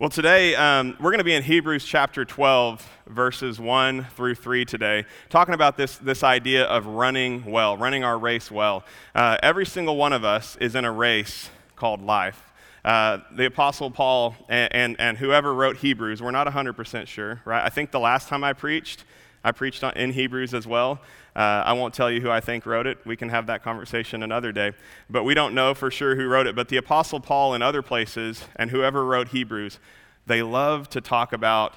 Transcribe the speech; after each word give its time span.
Well, 0.00 0.10
today 0.10 0.56
um, 0.56 0.96
we're 0.98 1.12
going 1.12 1.18
to 1.18 1.24
be 1.24 1.36
in 1.36 1.44
Hebrews 1.44 1.84
chapter 1.84 2.24
12, 2.24 2.84
verses 3.06 3.60
1 3.60 4.08
through 4.16 4.34
3 4.34 4.64
today, 4.64 5.04
talking 5.28 5.54
about 5.54 5.76
this, 5.76 5.98
this 5.98 6.24
idea 6.24 6.64
of 6.64 6.86
running 6.86 7.44
well, 7.44 7.76
running 7.76 8.02
our 8.02 8.18
race 8.18 8.50
well. 8.50 8.82
Uh, 9.14 9.36
every 9.40 9.64
single 9.64 9.96
one 9.96 10.12
of 10.12 10.24
us 10.24 10.56
is 10.56 10.74
in 10.74 10.84
a 10.84 10.90
race 10.90 11.48
called 11.76 12.02
life. 12.02 12.52
Uh, 12.84 13.18
the 13.36 13.46
Apostle 13.46 13.88
Paul 13.88 14.34
and, 14.48 14.74
and, 14.74 14.96
and, 14.98 15.18
whoever 15.18 15.54
wrote 15.54 15.76
Hebrews, 15.76 16.20
we're 16.20 16.32
not 16.32 16.48
100% 16.48 17.06
sure, 17.06 17.40
right? 17.44 17.64
I 17.64 17.68
think 17.68 17.92
the 17.92 18.00
last 18.00 18.26
time 18.26 18.42
I 18.42 18.52
preached, 18.52 19.04
I 19.44 19.52
preached 19.52 19.84
in 19.84 20.10
Hebrews 20.10 20.54
as 20.54 20.66
well. 20.66 21.00
Uh, 21.36 21.62
I 21.66 21.72
won't 21.72 21.92
tell 21.92 22.10
you 22.10 22.20
who 22.20 22.30
I 22.30 22.40
think 22.40 22.64
wrote 22.64 22.86
it. 22.86 22.98
We 23.04 23.16
can 23.16 23.28
have 23.28 23.46
that 23.46 23.64
conversation 23.64 24.22
another 24.22 24.52
day. 24.52 24.72
But 25.10 25.24
we 25.24 25.34
don't 25.34 25.52
know 25.52 25.74
for 25.74 25.90
sure 25.90 26.14
who 26.14 26.26
wrote 26.26 26.46
it. 26.46 26.54
But 26.54 26.68
the 26.68 26.76
Apostle 26.76 27.18
Paul 27.18 27.54
in 27.54 27.62
other 27.62 27.82
places, 27.82 28.44
and 28.54 28.70
whoever 28.70 29.04
wrote 29.04 29.28
Hebrews, 29.28 29.80
they 30.26 30.42
love 30.42 30.88
to 30.90 31.00
talk 31.00 31.32
about 31.32 31.74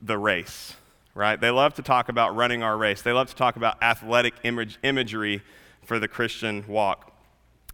the 0.00 0.16
race, 0.16 0.76
right? 1.14 1.38
They 1.38 1.50
love 1.50 1.74
to 1.74 1.82
talk 1.82 2.08
about 2.08 2.34
running 2.34 2.62
our 2.62 2.76
race. 2.76 3.02
They 3.02 3.12
love 3.12 3.28
to 3.28 3.36
talk 3.36 3.56
about 3.56 3.82
athletic 3.82 4.34
image, 4.44 4.78
imagery 4.82 5.42
for 5.84 5.98
the 5.98 6.08
Christian 6.08 6.64
walk. 6.66 7.12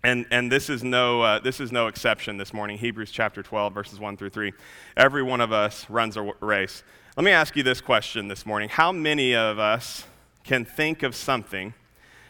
And, 0.02 0.27
and 0.30 0.51
this, 0.51 0.68
is 0.68 0.82
no, 0.82 1.23
uh, 1.23 1.38
this 1.38 1.60
is 1.60 1.70
no 1.70 1.87
exception 1.87 2.37
this 2.37 2.52
morning. 2.52 2.79
Hebrews 2.79 3.12
chapter 3.12 3.43
12, 3.43 3.73
verses 3.73 4.01
1 4.01 4.16
through 4.16 4.30
3. 4.30 4.52
Every 4.96 5.23
one 5.23 5.41
of 5.41 5.52
us 5.52 5.88
runs 5.88 6.16
a 6.16 6.32
race. 6.41 6.82
Let 7.16 7.24
me 7.24 7.30
ask 7.30 7.57
you 7.57 7.62
this 7.62 7.80
question 7.80 8.29
this 8.29 8.45
morning 8.45 8.68
How 8.68 8.93
many 8.93 9.34
of 9.34 9.59
us 9.59 10.04
can 10.46 10.64
think 10.64 11.02
of 11.02 11.14
something 11.14 11.74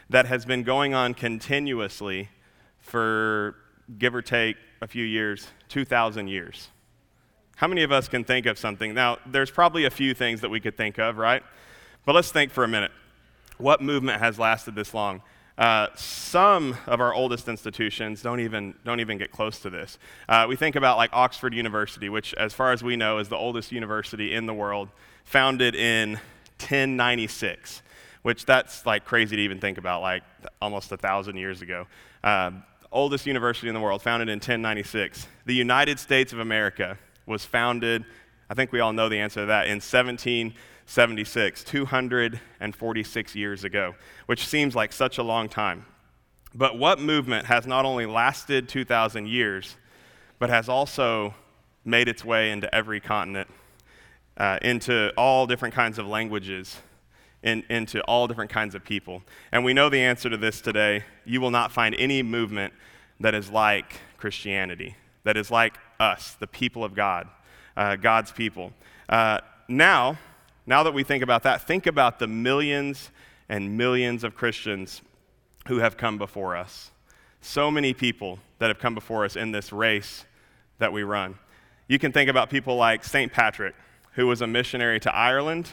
that 0.09 0.27
has 0.27 0.45
been 0.47 0.63
going 0.63 0.95
on 0.95 1.13
continuously 1.13 2.31
for 2.81 3.57
give 3.99 4.15
or 4.15 4.23
take 4.23 4.57
a 4.81 4.87
few 4.87 5.05
years, 5.05 5.49
2,000 5.69 6.29
years. 6.29 6.69
How 7.57 7.69
many 7.69 7.83
of 7.83 7.93
us 7.93 8.09
can 8.09 8.25
think 8.25 8.47
of 8.47 8.59
something? 8.59 8.95
Now, 8.95 9.19
there's 9.27 9.51
probably 9.51 9.85
a 9.85 9.91
few 9.91 10.15
things 10.15 10.41
that 10.41 10.49
we 10.49 10.61
could 10.61 10.77
think 10.77 10.99
of, 10.99 11.19
right? 11.19 11.43
But 12.05 12.15
let's 12.15 12.31
think 12.31 12.53
for 12.53 12.65
a 12.65 12.69
minute. 12.69 12.93
What 13.59 13.83
movement 13.83 14.21
has 14.21 14.39
lasted 14.39 14.75
this 14.75 14.95
long? 14.95 15.23
Uh, 15.59 15.89
some 15.95 16.77
of 16.87 17.01
our 17.01 17.15
oldest 17.15 17.49
institutions 17.49 18.23
don't 18.23 18.41
even, 18.41 18.75
don't 18.85 19.01
even 19.01 19.19
get 19.19 19.31
close 19.31 19.59
to 19.61 19.71
this. 19.71 19.99
Uh, 20.29 20.47
we 20.49 20.57
think 20.57 20.77
about 20.77 20.99
like 20.99 21.11
Oxford 21.13 21.55
University, 21.55 22.09
which, 22.09 22.35
as 22.35 22.53
far 22.53 22.73
as 22.73 22.83
we 22.83 22.97
know, 22.97 23.19
is 23.19 23.29
the 23.29 23.37
oldest 23.37 23.73
university 23.73 24.35
in 24.35 24.47
the 24.47 24.55
world, 24.55 24.91
founded 25.25 25.75
in 25.75 26.13
1096 26.59 27.83
which 28.27 28.45
that's 28.45 28.85
like 28.85 29.05
crazy 29.05 29.37
to 29.37 29.43
even 29.43 29.61
think 29.61 29.79
about, 29.79 30.03
like 30.03 30.25
almost 30.61 30.91
a 30.91 30.97
thousand 30.97 31.37
years 31.37 31.63
ago. 31.63 31.87
Uh, 32.25 32.51
oldest 32.91 33.25
university 33.25 33.69
in 33.69 33.75
the 33.75 33.79
world, 33.81 34.03
founded 34.03 34.29
in 34.29 34.39
1096. 34.39 35.29
The 35.45 35.55
United 35.55 36.01
States 36.01 36.33
of 36.33 36.41
America 36.41 36.99
was 37.27 37.45
founded, 37.45 38.05
I 38.51 38.55
think 38.55 38.73
we 38.73 38.81
all 38.81 38.93
know 38.93 39.09
the 39.09 39.21
answer 39.21 39.43
to 39.43 39.47
that, 39.47 39.67
in 39.67 39.75
1776, 39.75 41.63
246 41.63 43.35
years 43.37 43.63
ago, 43.63 43.95
which 44.27 44.45
seems 44.45 44.75
like 44.75 44.93
such 44.93 45.19
a 45.19 45.23
long 45.23 45.49
time. 45.49 45.87
But 46.53 46.77
what 46.77 46.99
movement 46.99 47.47
has 47.47 47.65
not 47.65 47.85
only 47.85 48.07
lasted 48.07 48.69
2,000 48.69 49.29
years, 49.29 49.77
but 50.41 50.51
has 50.51 50.69
also 50.69 51.33
made 51.85 52.09
its 52.09 52.25
way 52.25 52.51
into 52.51 52.75
every 52.75 52.99
continent, 52.99 53.49
uh, 54.37 54.59
into 54.63 55.13
all 55.17 55.47
different 55.47 55.77
kinds 55.77 56.01
of 56.01 56.09
languages, 56.09 56.81
in, 57.47 57.63
into 57.71 58.03
all 58.03 58.27
different 58.27 58.51
kinds 58.51 58.75
of 58.75 58.85
people. 58.85 59.23
And 59.53 59.65
we 59.65 59.73
know 59.73 59.89
the 59.89 60.01
answer 60.01 60.29
to 60.29 60.37
this 60.37 60.61
today. 60.61 61.05
You 61.25 61.41
will 61.41 61.53
not 61.53 61.71
find 61.71 61.95
any 61.97 62.23
movement 62.23 62.75
that 63.21 63.35
is 63.35 63.49
like 63.49 64.01
Christianity, 64.19 64.97
that 65.23 65.37
is 65.37 65.51
like 65.51 65.79
us, 66.01 66.37
the 66.41 66.49
people 66.49 66.83
of 66.83 66.95
God, 66.95 67.29
uh, 67.77 67.97
God's 67.97 68.33
people. 68.33 68.73
Uh, 69.09 69.39
now, 69.69 70.19
now 70.67 70.83
that 70.83 70.93
we 70.93 71.05
think 71.05 71.23
about 71.23 71.45
that, 71.45 71.63
think 71.63 71.87
about 71.87 72.19
the 72.19 72.27
millions 72.27 73.11
and 73.49 73.79
millions 73.79 74.25
of 74.25 74.35
Christians 74.35 75.01
who 75.69 75.79
have 75.79 75.97
come 75.97 76.19
before 76.19 76.57
us. 76.57 76.91
So 77.41 77.71
many 77.71 77.95
people 77.95 78.41
that 78.59 78.69
have 78.69 78.81
come 78.81 78.95
before 78.95 79.25
us 79.25 79.37
in 79.37 79.53
this 79.53 79.73
race 79.73 80.25
that 80.79 80.93
we 80.93 81.05
run. 81.05 81.37
You 81.87 82.01
can 82.01 82.11
think 82.11 82.29
about 82.29 82.51
people 82.51 82.75
like 82.75 83.05
St. 83.05 83.33
Patrick, 83.33 83.77
who 84.15 84.27
was 84.27 84.41
a 84.41 84.49
missionary 84.49 84.99
to 85.01 85.15
Ireland 85.15 85.71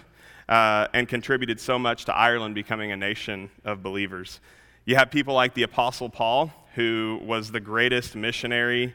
uh, 0.50 0.88
and 0.94 1.08
contributed 1.08 1.60
so 1.60 1.80
much 1.80 2.06
to 2.06 2.16
Ireland 2.16 2.56
becoming 2.56 2.92
a 2.92 2.98
nation 2.98 3.50
of 3.64 3.82
believers. 3.82 4.40
You 4.86 4.96
have 4.96 5.12
people 5.12 5.34
like 5.34 5.54
the 5.54 5.64
Apostle 5.64 6.10
Paul, 6.10 6.52
who 6.76 7.20
was 7.24 7.52
the 7.52 7.60
greatest 7.60 8.16
missionary 8.16 8.94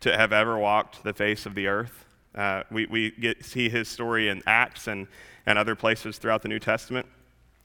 to 0.00 0.16
have 0.16 0.32
ever 0.32 0.58
walked 0.58 1.04
the 1.04 1.12
face 1.12 1.46
of 1.46 1.54
the 1.54 1.68
earth. 1.68 2.04
Uh, 2.34 2.62
we 2.70 2.86
we 2.86 3.10
get, 3.12 3.44
see 3.44 3.68
his 3.68 3.88
story 3.88 4.28
in 4.28 4.42
Acts 4.46 4.88
and, 4.88 5.06
and 5.46 5.58
other 5.58 5.74
places 5.74 6.18
throughout 6.18 6.42
the 6.42 6.48
New 6.48 6.58
Testament. 6.58 7.06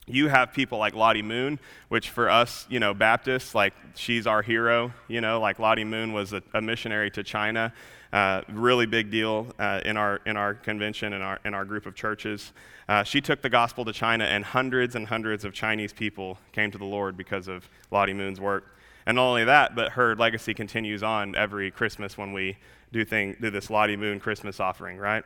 You 0.07 0.29
have 0.29 0.53
people 0.53 0.77
like 0.77 0.95
Lottie 0.95 1.21
Moon, 1.21 1.59
which 1.89 2.09
for 2.09 2.29
us, 2.29 2.65
you 2.69 2.79
know, 2.79 2.93
Baptists, 2.93 3.53
like 3.53 3.73
she's 3.95 4.25
our 4.25 4.41
hero. 4.41 4.93
You 5.07 5.21
know, 5.21 5.39
like 5.39 5.59
Lottie 5.59 5.83
Moon 5.83 6.13
was 6.13 6.33
a, 6.33 6.41
a 6.53 6.61
missionary 6.61 7.11
to 7.11 7.23
China 7.23 7.73
uh, 8.13 8.41
really 8.49 8.85
big 8.85 9.11
deal 9.11 9.47
uh, 9.59 9.81
in, 9.85 9.97
our, 9.97 10.21
in 10.25 10.37
our 10.37 10.53
convention 10.53 11.13
and 11.13 11.23
our, 11.23 11.39
in 11.45 11.53
our 11.53 11.65
group 11.65 11.85
of 11.85 11.95
churches. 11.95 12.53
Uh, 12.87 13.03
she 13.03 13.21
took 13.21 13.41
the 13.41 13.49
gospel 13.49 13.83
to 13.85 13.93
China, 13.93 14.23
and 14.23 14.45
hundreds 14.45 14.95
and 14.95 15.07
hundreds 15.07 15.43
of 15.43 15.53
Chinese 15.53 15.93
people 15.93 16.37
came 16.51 16.71
to 16.71 16.77
the 16.77 16.85
Lord 16.85 17.17
because 17.17 17.47
of 17.47 17.67
Lottie 17.91 18.13
Moon's 18.13 18.39
work. 18.39 18.75
And 19.05 19.15
not 19.15 19.27
only 19.27 19.45
that, 19.45 19.75
but 19.75 19.93
her 19.93 20.15
legacy 20.15 20.53
continues 20.53 21.03
on 21.03 21.35
every 21.35 21.71
Christmas 21.71 22.17
when 22.17 22.33
we 22.33 22.57
do, 22.91 23.03
thing, 23.05 23.35
do 23.41 23.49
this 23.49 23.69
Lottie 23.69 23.97
Moon 23.97 24.19
Christmas 24.19 24.59
offering, 24.59 24.97
right? 24.97 25.23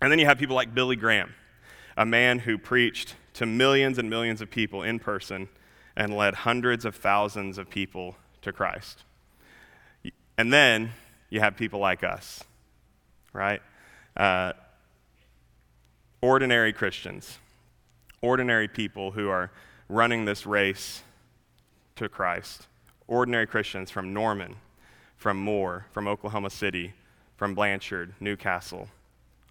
And 0.00 0.10
then 0.10 0.18
you 0.18 0.26
have 0.26 0.38
people 0.38 0.56
like 0.56 0.74
Billy 0.74 0.96
Graham, 0.96 1.34
a 1.98 2.06
man 2.06 2.38
who 2.38 2.56
preached 2.56 3.16
to 3.34 3.44
millions 3.44 3.98
and 3.98 4.08
millions 4.08 4.40
of 4.40 4.48
people 4.48 4.84
in 4.84 5.00
person 5.00 5.48
and 5.96 6.16
led 6.16 6.32
hundreds 6.32 6.84
of 6.84 6.94
thousands 6.94 7.58
of 7.58 7.68
people 7.68 8.14
to 8.40 8.52
Christ. 8.52 9.02
And 10.38 10.52
then 10.52 10.92
you 11.28 11.40
have 11.40 11.56
people 11.56 11.80
like 11.80 12.04
us, 12.04 12.44
right? 13.32 13.60
Uh, 14.16 14.52
ordinary 16.22 16.72
Christians, 16.72 17.38
ordinary 18.22 18.68
people 18.68 19.10
who 19.10 19.28
are 19.28 19.50
running 19.88 20.24
this 20.24 20.46
race 20.46 21.02
to 21.96 22.08
Christ. 22.08 22.68
Ordinary 23.08 23.48
Christians 23.48 23.90
from 23.90 24.12
Norman, 24.14 24.54
from 25.16 25.36
Moore, 25.36 25.86
from 25.90 26.06
Oklahoma 26.06 26.50
City, 26.50 26.92
from 27.36 27.54
Blanchard, 27.54 28.14
Newcastle, 28.20 28.86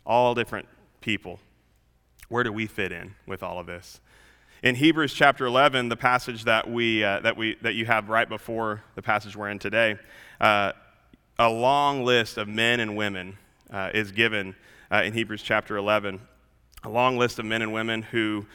all 0.05 0.33
different 0.33 0.67
people. 1.01 1.41
Where 2.29 2.43
do 2.43 2.51
we 2.51 2.67
fit 2.67 2.91
in 2.91 3.15
with 3.25 3.41
all 3.41 3.59
of 3.59 3.67
this? 3.67 4.01
In 4.63 4.75
Hebrews 4.75 5.13
chapter 5.13 5.45
11, 5.45 5.89
the 5.89 5.95
passage 5.95 6.43
that, 6.45 6.69
we, 6.69 7.03
uh, 7.03 7.19
that, 7.21 7.37
we, 7.37 7.55
that 7.61 7.75
you 7.75 7.85
have 7.85 8.09
right 8.09 8.27
before 8.27 8.83
the 8.95 9.01
passage 9.01 9.35
we're 9.35 9.49
in 9.49 9.59
today, 9.59 9.97
uh, 10.41 10.73
a 11.39 11.49
long 11.49 12.03
list 12.03 12.37
of 12.37 12.47
men 12.47 12.79
and 12.79 12.97
women 12.97 13.37
uh, 13.71 13.91
is 13.93 14.11
given 14.11 14.55
uh, 14.91 15.03
in 15.03 15.13
Hebrews 15.13 15.41
chapter 15.41 15.77
11. 15.77 16.19
A 16.83 16.89
long 16.89 17.17
list 17.17 17.39
of 17.39 17.45
men 17.45 17.61
and 17.61 17.71
women 17.71 18.01
who 18.01 18.45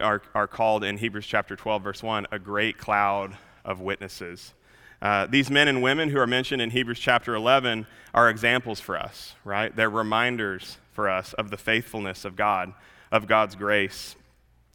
are, 0.00 0.22
are 0.34 0.46
called 0.46 0.84
in 0.84 0.98
Hebrews 0.98 1.26
chapter 1.26 1.56
12, 1.56 1.82
verse 1.82 2.02
1, 2.02 2.26
a 2.30 2.38
great 2.38 2.78
cloud 2.78 3.36
of 3.64 3.80
witnesses. 3.80 4.52
Uh, 5.00 5.26
these 5.26 5.50
men 5.50 5.68
and 5.68 5.82
women 5.82 6.10
who 6.10 6.18
are 6.18 6.26
mentioned 6.26 6.60
in 6.60 6.70
Hebrews 6.70 6.98
chapter 6.98 7.34
11 7.34 7.86
are 8.14 8.28
examples 8.28 8.80
for 8.80 8.96
us, 8.96 9.34
right? 9.44 9.74
They're 9.74 9.90
reminders 9.90 10.78
for 10.92 11.08
us 11.08 11.32
of 11.34 11.50
the 11.50 11.56
faithfulness 11.56 12.24
of 12.24 12.34
God, 12.34 12.72
of 13.10 13.26
God's 13.26 13.56
grace, 13.56 14.16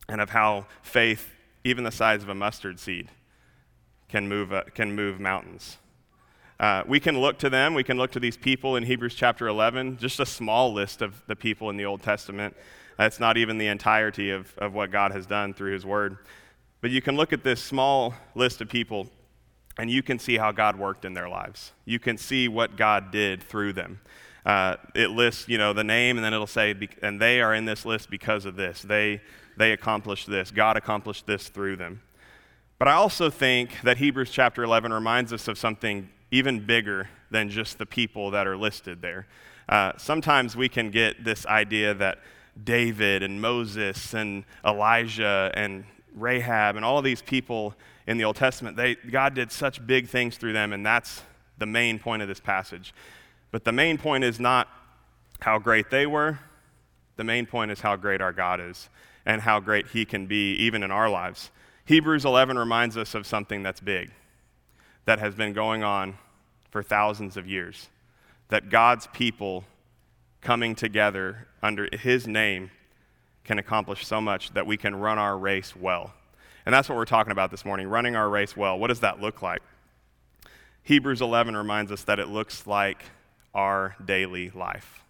and 0.10 0.20
of 0.20 0.30
how 0.30 0.66
faith, 0.82 1.32
even 1.64 1.84
the 1.84 1.92
size 1.92 2.24
of 2.24 2.30
a 2.30 2.36
mustard 2.36 2.80
seed, 2.80 3.10
can 4.10 4.28
move, 4.28 4.52
uh, 4.52 4.64
can 4.74 4.96
move 4.96 5.20
mountains. 5.20 5.78
Uh, 6.60 6.84
we 6.88 7.00
can 7.00 7.20
look 7.20 7.40
to 7.40 7.50
them. 7.50 7.74
We 7.74 7.84
can 7.84 7.98
look 7.98 8.12
to 8.12 8.20
these 8.20 8.38
people 8.38 8.76
in 8.76 8.84
Hebrews 8.84 9.16
chapter 9.16 9.48
11, 9.48 9.98
just 9.98 10.20
a 10.20 10.26
small 10.26 10.72
list 10.72 11.02
of 11.02 11.22
the 11.28 11.36
people 11.36 11.70
in 11.70 11.78
the 11.78 11.86
Old 11.86 12.02
Testament. 12.02 12.56
That's 12.98 13.20
not 13.20 13.38
even 13.38 13.58
the 13.58 13.68
entirety 13.68 14.30
of, 14.30 14.56
of 14.58 14.74
what 14.74 14.92
God 14.92 15.12
has 15.12 15.26
done 15.26 15.54
through 15.54 15.74
His 15.74 15.86
Word. 15.86 16.18
But 16.80 16.92
you 16.92 17.02
can 17.02 17.16
look 17.16 17.34
at 17.34 17.44
this 17.44 17.62
small 17.62 18.14
list 18.36 18.62
of 18.62 18.70
people 18.70 19.08
and 19.78 19.90
you 19.90 20.04
can 20.04 20.20
see 20.20 20.38
how 20.38 20.52
God 20.52 20.78
worked 20.78 21.04
in 21.06 21.14
their 21.14 21.28
lives. 21.28 21.72
You 21.86 22.00
can 22.00 22.18
see 22.18 22.48
what 22.48 22.78
God 22.78 23.12
did 23.12 23.42
through 23.42 23.74
them. 23.74 24.00
Uh, 24.46 24.76
it 24.94 25.10
lists, 25.10 25.48
you 25.48 25.58
know, 25.58 25.74
the 25.74 25.84
name, 25.84 26.18
and 26.18 26.26
then 26.26 26.34
it'll 26.34 26.48
say, 26.48 26.76
and 27.02 27.20
they 27.22 27.42
are 27.42 27.54
in 27.54 27.66
this 27.66 27.86
list 27.86 28.10
because 28.10 28.46
of 28.46 28.56
this. 28.56 28.82
They, 28.82 29.22
they 29.58 29.72
accomplished 29.72 30.30
this. 30.30 30.52
God 30.52 30.76
accomplished 30.76 31.26
this 31.26 31.48
through 31.48 31.78
them. 31.78 32.02
But 32.78 32.88
I 32.88 32.94
also 32.94 33.30
think 33.30 33.80
that 33.84 33.98
Hebrews 33.98 34.32
chapter 34.32 34.64
11 34.64 34.92
reminds 34.92 35.32
us 35.32 35.48
of 35.48 35.58
something 35.58 36.10
even 36.32 36.66
bigger 36.66 37.08
than 37.32 37.50
just 37.50 37.78
the 37.78 37.86
people 37.86 38.32
that 38.32 38.48
are 38.48 38.58
listed 38.58 39.02
there. 39.02 39.28
Uh, 39.70 39.94
sometimes 39.98 40.56
we 40.56 40.68
can 40.68 40.92
get 40.92 41.24
this 41.24 41.46
idea 41.46 41.94
that 41.94 42.20
David 42.62 43.24
and 43.24 43.42
Moses 43.42 44.14
and 44.14 44.44
Elijah 44.66 45.52
and 45.54 45.86
Rahab 46.16 46.76
and 46.76 46.84
all 46.84 47.02
these 47.02 47.22
people 47.22 47.76
in 48.06 48.18
the 48.18 48.26
Old 48.26 48.36
Testament, 48.36 48.76
they, 48.76 48.96
God 48.96 49.34
did 49.34 49.52
such 49.52 49.86
big 49.86 50.08
things 50.08 50.38
through 50.38 50.54
them, 50.54 50.74
and 50.74 50.86
that's 50.86 51.22
the 51.58 51.66
main 51.66 52.00
point 52.00 52.22
of 52.22 52.28
this 52.28 52.40
passage. 52.40 52.94
But 53.54 53.66
the 53.66 53.72
main 53.72 54.00
point 54.00 54.24
is 54.24 54.40
not 54.40 54.68
how 55.40 55.60
great 55.60 55.92
they 55.92 56.08
were. 56.08 56.40
The 57.18 57.24
main 57.24 57.46
point 57.46 57.70
is 57.70 57.82
how 57.82 57.96
great 57.96 58.20
our 58.20 58.34
God 58.34 58.60
is 58.60 58.90
and 59.28 59.40
how 59.40 59.60
great 59.60 59.90
He 59.90 60.06
can 60.06 60.26
be 60.26 60.56
even 60.56 60.82
in 60.82 60.90
our 60.90 61.08
lives. 61.08 61.52
Hebrews 61.86 62.26
11 62.26 62.58
reminds 62.58 62.98
us 62.98 63.14
of 63.14 63.28
something 63.28 63.62
that's 63.62 63.80
big, 63.80 64.10
that 65.06 65.20
has 65.20 65.36
been 65.36 65.54
going 65.54 65.84
on 65.84 66.18
for 66.72 66.82
thousands 66.82 67.38
of 67.38 67.46
years, 67.46 67.90
that 68.50 68.70
God's 68.72 69.06
people 69.14 69.66
coming 70.42 70.74
together 70.74 71.48
under 71.62 71.88
His 71.96 72.26
name 72.26 72.72
can 73.44 73.60
accomplish 73.60 74.04
so 74.04 74.20
much 74.20 74.52
that 74.56 74.66
we 74.66 74.78
can 74.78 74.96
run 74.96 75.20
our 75.20 75.38
race 75.38 75.76
well. 75.76 76.12
And 76.66 76.74
that's 76.74 76.90
what 76.90 76.98
we're 76.98 77.06
talking 77.06 77.32
about 77.32 77.52
this 77.52 77.66
morning 77.66 77.88
running 77.88 78.16
our 78.16 78.30
race 78.30 78.58
well. 78.58 78.80
What 78.80 78.88
does 78.88 79.02
that 79.02 79.22
look 79.22 79.44
like? 79.44 79.62
Hebrews 80.82 81.22
11 81.22 81.56
reminds 81.56 81.92
us 81.92 82.02
that 82.06 82.18
it 82.18 82.30
looks 82.30 82.66
like 82.66 83.04
our 83.54 83.96
daily 84.04 84.50
life. 84.52 85.04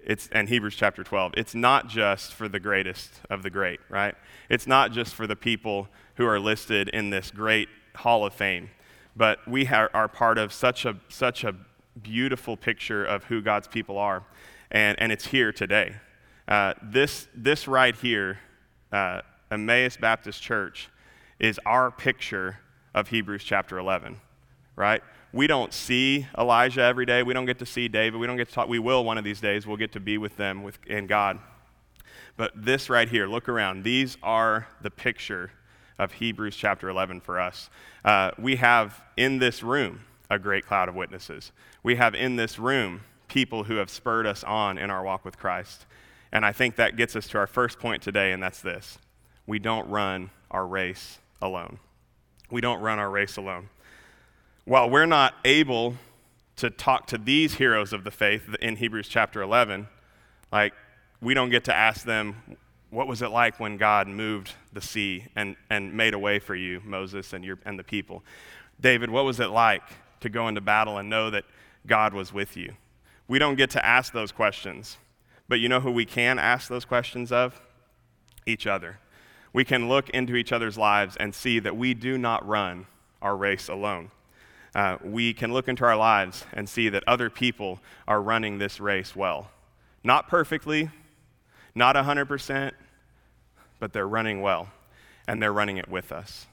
It's, 0.00 0.28
and 0.30 0.48
Hebrews 0.48 0.76
chapter 0.76 1.02
12. 1.02 1.34
It's 1.36 1.54
not 1.54 1.88
just 1.88 2.32
for 2.32 2.48
the 2.48 2.60
greatest 2.60 3.20
of 3.28 3.42
the 3.42 3.50
great, 3.50 3.80
right? 3.88 4.14
It's 4.48 4.66
not 4.66 4.92
just 4.92 5.14
for 5.14 5.26
the 5.26 5.34
people 5.34 5.88
who 6.14 6.26
are 6.26 6.38
listed 6.38 6.88
in 6.90 7.10
this 7.10 7.30
great 7.30 7.68
hall 7.96 8.24
of 8.24 8.32
fame, 8.32 8.70
but 9.16 9.46
we 9.48 9.66
are 9.66 10.08
part 10.08 10.38
of 10.38 10.52
such 10.52 10.84
a, 10.84 10.96
such 11.08 11.42
a 11.42 11.54
beautiful 12.02 12.56
picture 12.56 13.04
of 13.04 13.24
who 13.24 13.42
God's 13.42 13.66
people 13.66 13.98
are, 13.98 14.22
and, 14.70 14.98
and 15.00 15.10
it's 15.10 15.26
here 15.26 15.52
today. 15.52 15.96
Uh, 16.46 16.74
this, 16.82 17.26
this 17.34 17.66
right 17.66 17.96
here, 17.96 18.38
uh, 18.92 19.22
Emmaus 19.50 19.96
Baptist 19.96 20.40
Church, 20.40 20.88
is 21.40 21.58
our 21.66 21.90
picture 21.90 22.58
of 22.94 23.08
Hebrews 23.08 23.42
chapter 23.42 23.78
11, 23.78 24.20
right? 24.76 25.02
We 25.32 25.46
don't 25.46 25.72
see 25.72 26.26
Elijah 26.38 26.82
every 26.82 27.06
day. 27.06 27.22
We 27.22 27.34
don't 27.34 27.46
get 27.46 27.58
to 27.58 27.66
see 27.66 27.88
David. 27.88 28.20
We 28.20 28.26
don't 28.26 28.36
get 28.36 28.48
to 28.48 28.54
talk. 28.54 28.68
We 28.68 28.78
will 28.78 29.04
one 29.04 29.18
of 29.18 29.24
these 29.24 29.40
days. 29.40 29.66
We'll 29.66 29.76
get 29.76 29.92
to 29.92 30.00
be 30.00 30.18
with 30.18 30.36
them 30.36 30.62
with, 30.62 30.78
in 30.86 31.06
God. 31.06 31.38
But 32.36 32.52
this 32.54 32.88
right 32.88 33.08
here, 33.08 33.26
look 33.26 33.48
around. 33.48 33.82
These 33.82 34.16
are 34.22 34.68
the 34.80 34.90
picture 34.90 35.50
of 35.98 36.12
Hebrews 36.12 36.56
chapter 36.56 36.88
11 36.88 37.20
for 37.20 37.40
us. 37.40 37.70
Uh, 38.04 38.30
we 38.38 38.56
have 38.56 39.02
in 39.16 39.38
this 39.38 39.62
room 39.62 40.00
a 40.30 40.38
great 40.38 40.66
cloud 40.66 40.88
of 40.88 40.94
witnesses. 40.94 41.52
We 41.82 41.96
have 41.96 42.14
in 42.14 42.36
this 42.36 42.58
room 42.58 43.02
people 43.28 43.64
who 43.64 43.76
have 43.76 43.90
spurred 43.90 44.26
us 44.26 44.44
on 44.44 44.78
in 44.78 44.90
our 44.90 45.02
walk 45.02 45.24
with 45.24 45.38
Christ. 45.38 45.86
And 46.32 46.44
I 46.44 46.52
think 46.52 46.76
that 46.76 46.96
gets 46.96 47.16
us 47.16 47.26
to 47.28 47.38
our 47.38 47.46
first 47.46 47.78
point 47.78 48.02
today, 48.02 48.32
and 48.32 48.42
that's 48.42 48.60
this 48.60 48.98
we 49.46 49.58
don't 49.58 49.88
run 49.88 50.30
our 50.50 50.66
race 50.66 51.18
alone. 51.40 51.78
We 52.50 52.60
don't 52.60 52.80
run 52.80 52.98
our 52.98 53.10
race 53.10 53.36
alone 53.36 53.68
while 54.66 54.90
we're 54.90 55.06
not 55.06 55.34
able 55.44 55.94
to 56.56 56.68
talk 56.68 57.06
to 57.06 57.16
these 57.16 57.54
heroes 57.54 57.92
of 57.92 58.02
the 58.02 58.10
faith 58.10 58.52
in 58.60 58.76
Hebrews 58.76 59.06
chapter 59.08 59.40
11, 59.40 59.86
like 60.50 60.74
we 61.20 61.34
don't 61.34 61.50
get 61.50 61.64
to 61.64 61.74
ask 61.74 62.04
them, 62.04 62.56
what 62.90 63.06
was 63.06 63.22
it 63.22 63.28
like 63.28 63.60
when 63.60 63.76
God 63.76 64.08
moved 64.08 64.54
the 64.72 64.80
sea 64.80 65.26
and, 65.36 65.54
and 65.70 65.94
made 65.94 66.14
a 66.14 66.18
way 66.18 66.40
for 66.40 66.56
you, 66.56 66.82
Moses, 66.84 67.32
and, 67.32 67.44
your, 67.44 67.58
and 67.64 67.78
the 67.78 67.84
people? 67.84 68.24
David, 68.80 69.08
what 69.08 69.24
was 69.24 69.38
it 69.38 69.50
like 69.50 69.82
to 70.20 70.28
go 70.28 70.48
into 70.48 70.60
battle 70.60 70.98
and 70.98 71.08
know 71.08 71.30
that 71.30 71.44
God 71.86 72.12
was 72.12 72.32
with 72.32 72.56
you? 72.56 72.74
We 73.28 73.38
don't 73.38 73.54
get 73.54 73.70
to 73.70 73.86
ask 73.86 74.12
those 74.12 74.32
questions. 74.32 74.98
But 75.48 75.60
you 75.60 75.68
know 75.68 75.78
who 75.78 75.92
we 75.92 76.04
can 76.04 76.40
ask 76.40 76.68
those 76.68 76.84
questions 76.84 77.30
of? 77.30 77.60
Each 78.46 78.66
other. 78.66 78.98
We 79.52 79.64
can 79.64 79.88
look 79.88 80.10
into 80.10 80.34
each 80.34 80.50
other's 80.50 80.76
lives 80.76 81.16
and 81.16 81.32
see 81.32 81.60
that 81.60 81.76
we 81.76 81.94
do 81.94 82.18
not 82.18 82.46
run 82.46 82.86
our 83.22 83.36
race 83.36 83.68
alone 83.68 84.10
uh, 84.76 84.98
we 85.02 85.32
can 85.32 85.54
look 85.54 85.68
into 85.68 85.86
our 85.86 85.96
lives 85.96 86.44
and 86.52 86.68
see 86.68 86.90
that 86.90 87.02
other 87.06 87.30
people 87.30 87.80
are 88.06 88.20
running 88.20 88.58
this 88.58 88.78
race 88.78 89.16
well. 89.16 89.50
Not 90.04 90.28
perfectly, 90.28 90.90
not 91.74 91.96
100%, 91.96 92.72
but 93.80 93.94
they're 93.94 94.06
running 94.06 94.42
well, 94.42 94.68
and 95.26 95.40
they're 95.40 95.52
running 95.52 95.78
it 95.78 95.88
with 95.88 96.12
us. 96.12 96.46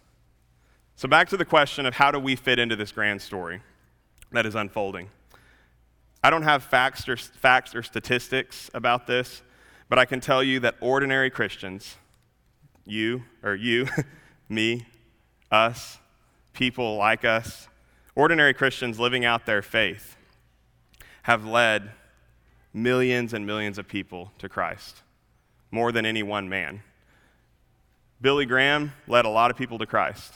So, 0.95 1.09
back 1.09 1.27
to 1.29 1.37
the 1.37 1.43
question 1.43 1.85
of 1.85 1.95
how 1.95 2.11
do 2.11 2.19
we 2.19 2.37
fit 2.37 2.59
into 2.59 2.77
this 2.77 2.93
grand 2.93 3.21
story 3.21 3.59
that 4.31 4.45
is 4.45 4.55
unfolding. 4.55 5.09
I 6.23 6.29
don't 6.29 6.43
have 6.43 6.63
facts 6.63 7.09
or, 7.09 7.17
facts 7.17 7.75
or 7.75 7.83
statistics 7.83 8.71
about 8.73 9.05
this, 9.05 9.41
but 9.89 9.99
I 9.99 10.05
can 10.05 10.21
tell 10.21 10.41
you 10.41 10.61
that 10.61 10.75
ordinary 10.79 11.29
Christians, 11.29 11.97
you, 12.85 13.23
or 13.43 13.53
you, 13.53 13.87
me, 14.47 14.87
us, 15.51 15.99
people 16.53 16.95
like 16.95 17.25
us, 17.25 17.67
Ordinary 18.15 18.53
Christians 18.53 18.99
living 18.99 19.25
out 19.25 19.45
their 19.45 19.61
faith 19.61 20.17
have 21.23 21.45
led 21.45 21.91
millions 22.73 23.33
and 23.33 23.45
millions 23.45 23.77
of 23.77 23.87
people 23.87 24.31
to 24.37 24.49
Christ, 24.49 25.01
more 25.71 25.91
than 25.91 26.05
any 26.05 26.23
one 26.23 26.49
man. 26.49 26.81
Billy 28.21 28.45
Graham 28.45 28.93
led 29.07 29.25
a 29.25 29.29
lot 29.29 29.51
of 29.51 29.57
people 29.57 29.79
to 29.79 29.85
Christ, 29.85 30.33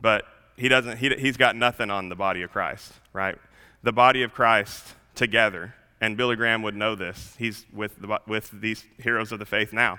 but 0.00 0.24
he 0.56 0.68
doesn't, 0.68 0.98
he, 0.98 1.10
he's 1.16 1.36
got 1.36 1.56
nothing 1.56 1.90
on 1.90 2.08
the 2.08 2.14
body 2.14 2.42
of 2.42 2.50
Christ, 2.52 2.92
right? 3.12 3.36
The 3.82 3.92
body 3.92 4.22
of 4.22 4.32
Christ 4.32 4.94
together, 5.14 5.74
and 6.00 6.16
Billy 6.16 6.36
Graham 6.36 6.62
would 6.62 6.76
know 6.76 6.94
this. 6.94 7.34
He's 7.38 7.64
with, 7.72 8.00
the, 8.00 8.20
with 8.26 8.50
these 8.52 8.84
heroes 8.98 9.32
of 9.32 9.38
the 9.38 9.46
faith 9.46 9.72
now, 9.72 9.98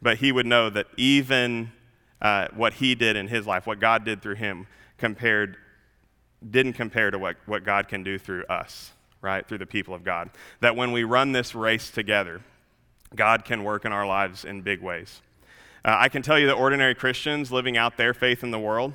but 0.00 0.18
he 0.18 0.32
would 0.32 0.46
know 0.46 0.68
that 0.70 0.86
even 0.96 1.72
uh, 2.20 2.48
what 2.54 2.74
he 2.74 2.94
did 2.94 3.16
in 3.16 3.28
his 3.28 3.46
life, 3.46 3.66
what 3.66 3.80
God 3.80 4.04
did 4.04 4.20
through 4.20 4.34
him, 4.36 4.66
compared 4.98 5.56
didn't 6.50 6.74
compare 6.74 7.10
to 7.10 7.18
what, 7.18 7.36
what 7.46 7.64
God 7.64 7.88
can 7.88 8.02
do 8.02 8.18
through 8.18 8.44
us, 8.44 8.92
right? 9.20 9.46
Through 9.46 9.58
the 9.58 9.66
people 9.66 9.94
of 9.94 10.04
God. 10.04 10.30
That 10.60 10.76
when 10.76 10.92
we 10.92 11.04
run 11.04 11.32
this 11.32 11.54
race 11.54 11.90
together, 11.90 12.40
God 13.14 13.44
can 13.44 13.64
work 13.64 13.84
in 13.84 13.92
our 13.92 14.06
lives 14.06 14.44
in 14.44 14.62
big 14.62 14.80
ways. 14.80 15.20
Uh, 15.84 15.96
I 15.98 16.08
can 16.08 16.22
tell 16.22 16.38
you 16.38 16.46
that 16.46 16.54
ordinary 16.54 16.94
Christians 16.94 17.50
living 17.50 17.76
out 17.76 17.96
their 17.96 18.14
faith 18.14 18.42
in 18.42 18.50
the 18.50 18.58
world 18.58 18.92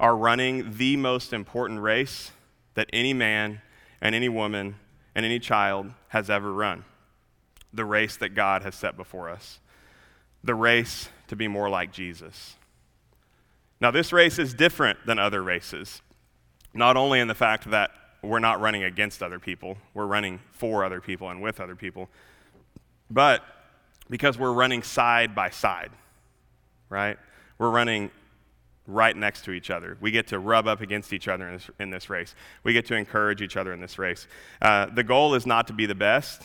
are 0.00 0.16
running 0.16 0.76
the 0.76 0.96
most 0.96 1.32
important 1.32 1.80
race 1.80 2.32
that 2.74 2.88
any 2.92 3.12
man 3.12 3.60
and 4.00 4.14
any 4.14 4.28
woman 4.28 4.76
and 5.14 5.24
any 5.24 5.38
child 5.38 5.92
has 6.08 6.28
ever 6.28 6.52
run 6.52 6.84
the 7.72 7.84
race 7.84 8.16
that 8.16 8.30
God 8.30 8.62
has 8.62 8.74
set 8.74 8.96
before 8.96 9.28
us, 9.28 9.58
the 10.42 10.54
race 10.54 11.08
to 11.26 11.36
be 11.36 11.48
more 11.48 11.68
like 11.68 11.92
Jesus. 11.92 12.56
Now, 13.80 13.90
this 13.90 14.12
race 14.12 14.38
is 14.38 14.54
different 14.54 15.04
than 15.04 15.18
other 15.18 15.42
races. 15.42 16.00
Not 16.74 16.96
only 16.96 17.20
in 17.20 17.28
the 17.28 17.34
fact 17.34 17.70
that 17.70 17.90
we're 18.22 18.40
not 18.40 18.60
running 18.60 18.82
against 18.82 19.22
other 19.22 19.38
people, 19.38 19.78
we're 19.94 20.06
running 20.06 20.40
for 20.50 20.84
other 20.84 21.00
people 21.00 21.30
and 21.30 21.40
with 21.40 21.60
other 21.60 21.76
people, 21.76 22.08
but 23.10 23.42
because 24.10 24.38
we're 24.38 24.52
running 24.52 24.82
side 24.82 25.34
by 25.34 25.50
side, 25.50 25.90
right? 26.88 27.16
We're 27.58 27.70
running 27.70 28.10
right 28.86 29.16
next 29.16 29.44
to 29.44 29.52
each 29.52 29.70
other. 29.70 29.96
We 30.00 30.10
get 30.10 30.26
to 30.28 30.38
rub 30.38 30.66
up 30.66 30.80
against 30.80 31.12
each 31.12 31.28
other 31.28 31.48
in 31.48 31.54
this, 31.54 31.70
in 31.80 31.90
this 31.90 32.10
race. 32.10 32.34
We 32.64 32.72
get 32.72 32.86
to 32.86 32.94
encourage 32.94 33.40
each 33.40 33.56
other 33.56 33.72
in 33.72 33.80
this 33.80 33.98
race. 33.98 34.26
Uh, 34.60 34.86
the 34.86 35.04
goal 35.04 35.34
is 35.34 35.46
not 35.46 35.66
to 35.68 35.72
be 35.72 35.86
the 35.86 35.94
best, 35.94 36.42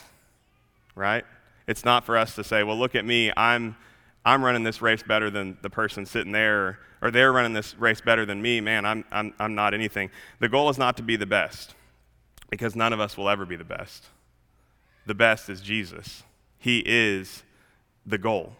right? 0.94 1.24
It's 1.66 1.84
not 1.84 2.06
for 2.06 2.16
us 2.16 2.34
to 2.36 2.44
say, 2.44 2.62
well, 2.62 2.78
look 2.78 2.94
at 2.94 3.04
me, 3.04 3.30
I'm 3.36 3.76
I'm 4.24 4.44
running 4.44 4.62
this 4.62 4.82
race 4.82 5.02
better 5.02 5.30
than 5.30 5.58
the 5.62 5.70
person 5.70 6.04
sitting 6.04 6.32
there, 6.32 6.78
or, 7.00 7.10
they're 7.10 7.32
running 7.32 7.54
this 7.54 7.74
race 7.76 8.00
better 8.00 8.26
than 8.26 8.42
me, 8.42 8.60
man, 8.60 8.84
I'm, 8.84 9.04
I'm, 9.10 9.32
I'm 9.38 9.54
not 9.54 9.72
anything. 9.72 10.10
The 10.38 10.48
goal 10.48 10.68
is 10.68 10.76
not 10.76 10.96
to 10.98 11.02
be 11.02 11.16
the 11.16 11.26
best, 11.26 11.74
because 12.50 12.76
none 12.76 12.92
of 12.92 13.00
us 13.00 13.16
will 13.16 13.30
ever 13.30 13.46
be 13.46 13.56
the 13.56 13.64
best. 13.64 14.06
The 15.06 15.14
best 15.14 15.48
is 15.48 15.60
Jesus. 15.60 16.22
He 16.58 16.82
is 16.84 17.42
the 18.04 18.18
goal, 18.18 18.54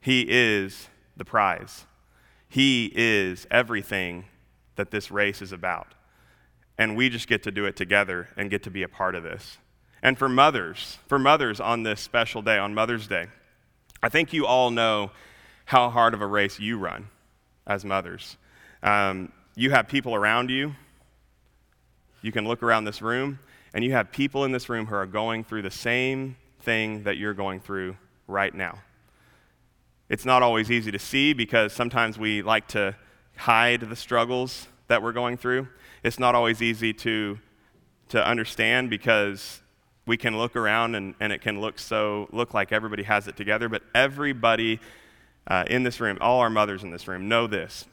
He 0.00 0.26
is 0.28 0.88
the 1.16 1.24
prize. 1.24 1.84
He 2.48 2.92
is 2.94 3.46
everything 3.50 4.26
that 4.76 4.90
this 4.90 5.10
race 5.10 5.40
is 5.40 5.52
about. 5.52 5.94
And 6.76 6.96
we 6.96 7.08
just 7.08 7.26
get 7.26 7.42
to 7.44 7.50
do 7.50 7.64
it 7.64 7.76
together 7.76 8.28
and 8.36 8.50
get 8.50 8.62
to 8.64 8.70
be 8.70 8.82
a 8.82 8.88
part 8.88 9.14
of 9.14 9.22
this. 9.22 9.56
And 10.02 10.18
for 10.18 10.28
mothers, 10.28 10.98
for 11.06 11.18
mothers 11.18 11.60
on 11.60 11.82
this 11.82 12.00
special 12.00 12.42
day, 12.42 12.58
on 12.58 12.74
Mother's 12.74 13.06
Day, 13.06 13.28
I 14.02 14.08
think 14.08 14.32
you 14.32 14.46
all 14.46 14.70
know 14.70 15.12
how 15.64 15.88
hard 15.88 16.12
of 16.12 16.20
a 16.20 16.26
race 16.26 16.58
you 16.58 16.76
run 16.76 17.08
as 17.66 17.84
mothers. 17.84 18.36
Um, 18.82 19.32
you 19.54 19.70
have 19.70 19.86
people 19.86 20.14
around 20.14 20.50
you. 20.50 20.74
You 22.20 22.32
can 22.32 22.46
look 22.46 22.62
around 22.62 22.84
this 22.84 23.00
room, 23.00 23.38
and 23.72 23.84
you 23.84 23.92
have 23.92 24.10
people 24.10 24.44
in 24.44 24.52
this 24.52 24.68
room 24.68 24.86
who 24.86 24.94
are 24.96 25.06
going 25.06 25.44
through 25.44 25.62
the 25.62 25.70
same 25.70 26.36
thing 26.60 27.04
that 27.04 27.16
you're 27.16 27.34
going 27.34 27.60
through 27.60 27.96
right 28.26 28.52
now. 28.52 28.80
It's 30.08 30.24
not 30.24 30.42
always 30.42 30.70
easy 30.70 30.90
to 30.90 30.98
see 30.98 31.32
because 31.32 31.72
sometimes 31.72 32.18
we 32.18 32.42
like 32.42 32.68
to 32.68 32.96
hide 33.36 33.80
the 33.80 33.96
struggles 33.96 34.68
that 34.88 35.02
we're 35.02 35.12
going 35.12 35.36
through. 35.36 35.68
It's 36.02 36.18
not 36.18 36.34
always 36.34 36.60
easy 36.60 36.92
to, 36.94 37.38
to 38.10 38.26
understand 38.26 38.90
because 38.90 39.61
we 40.06 40.16
can 40.16 40.36
look 40.36 40.56
around 40.56 40.94
and, 40.94 41.14
and 41.20 41.32
it 41.32 41.40
can 41.40 41.60
look 41.60 41.78
so 41.78 42.28
look 42.32 42.54
like 42.54 42.72
everybody 42.72 43.02
has 43.02 43.28
it 43.28 43.36
together 43.36 43.68
but 43.68 43.82
everybody 43.94 44.80
uh, 45.46 45.64
in 45.68 45.82
this 45.82 46.00
room 46.00 46.18
all 46.20 46.40
our 46.40 46.50
mothers 46.50 46.82
in 46.82 46.90
this 46.90 47.06
room 47.08 47.28
know 47.28 47.46
this 47.46 47.86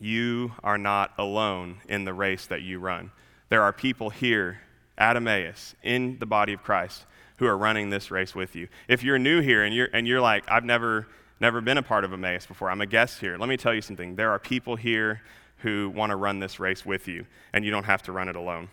you 0.00 0.52
are 0.62 0.78
not 0.78 1.12
alone 1.18 1.78
in 1.88 2.04
the 2.04 2.12
race 2.12 2.46
that 2.46 2.62
you 2.62 2.78
run 2.78 3.10
there 3.48 3.62
are 3.62 3.72
people 3.72 4.10
here 4.10 4.60
at 4.96 5.16
Emmaus 5.16 5.74
in 5.82 6.18
the 6.18 6.26
body 6.26 6.52
of 6.52 6.62
Christ 6.62 7.04
who 7.36 7.46
are 7.46 7.56
running 7.56 7.90
this 7.90 8.10
race 8.10 8.34
with 8.34 8.54
you. 8.54 8.68
If 8.88 9.02
you're 9.02 9.18
new 9.18 9.40
here 9.40 9.64
and 9.64 9.74
you're, 9.74 9.88
and 9.92 10.06
you're 10.06 10.20
like, 10.20 10.44
I've 10.48 10.64
never, 10.64 11.08
never 11.40 11.60
been 11.60 11.78
a 11.78 11.82
part 11.82 12.04
of 12.04 12.12
Emmaus 12.12 12.46
before, 12.46 12.70
I'm 12.70 12.80
a 12.80 12.86
guest 12.86 13.20
here, 13.20 13.36
let 13.36 13.48
me 13.48 13.56
tell 13.56 13.74
you 13.74 13.80
something. 13.80 14.16
There 14.16 14.30
are 14.30 14.38
people 14.38 14.76
here 14.76 15.22
who 15.58 15.90
want 15.94 16.10
to 16.10 16.16
run 16.16 16.38
this 16.38 16.60
race 16.60 16.84
with 16.84 17.08
you, 17.08 17.26
and 17.52 17.64
you 17.64 17.70
don't 17.70 17.84
have 17.84 18.02
to 18.02 18.12
run 18.12 18.28
it 18.28 18.36
alone. 18.36 18.68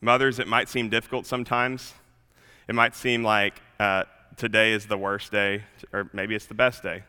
Mothers, 0.00 0.38
it 0.38 0.48
might 0.48 0.68
seem 0.68 0.88
difficult 0.88 1.26
sometimes. 1.26 1.94
It 2.68 2.74
might 2.74 2.94
seem 2.94 3.22
like 3.22 3.60
uh, 3.78 4.04
today 4.36 4.72
is 4.72 4.86
the 4.86 4.96
worst 4.96 5.30
day, 5.30 5.64
or 5.92 6.08
maybe 6.12 6.34
it's 6.34 6.46
the 6.46 6.54
best 6.54 6.82
day. 6.82 7.04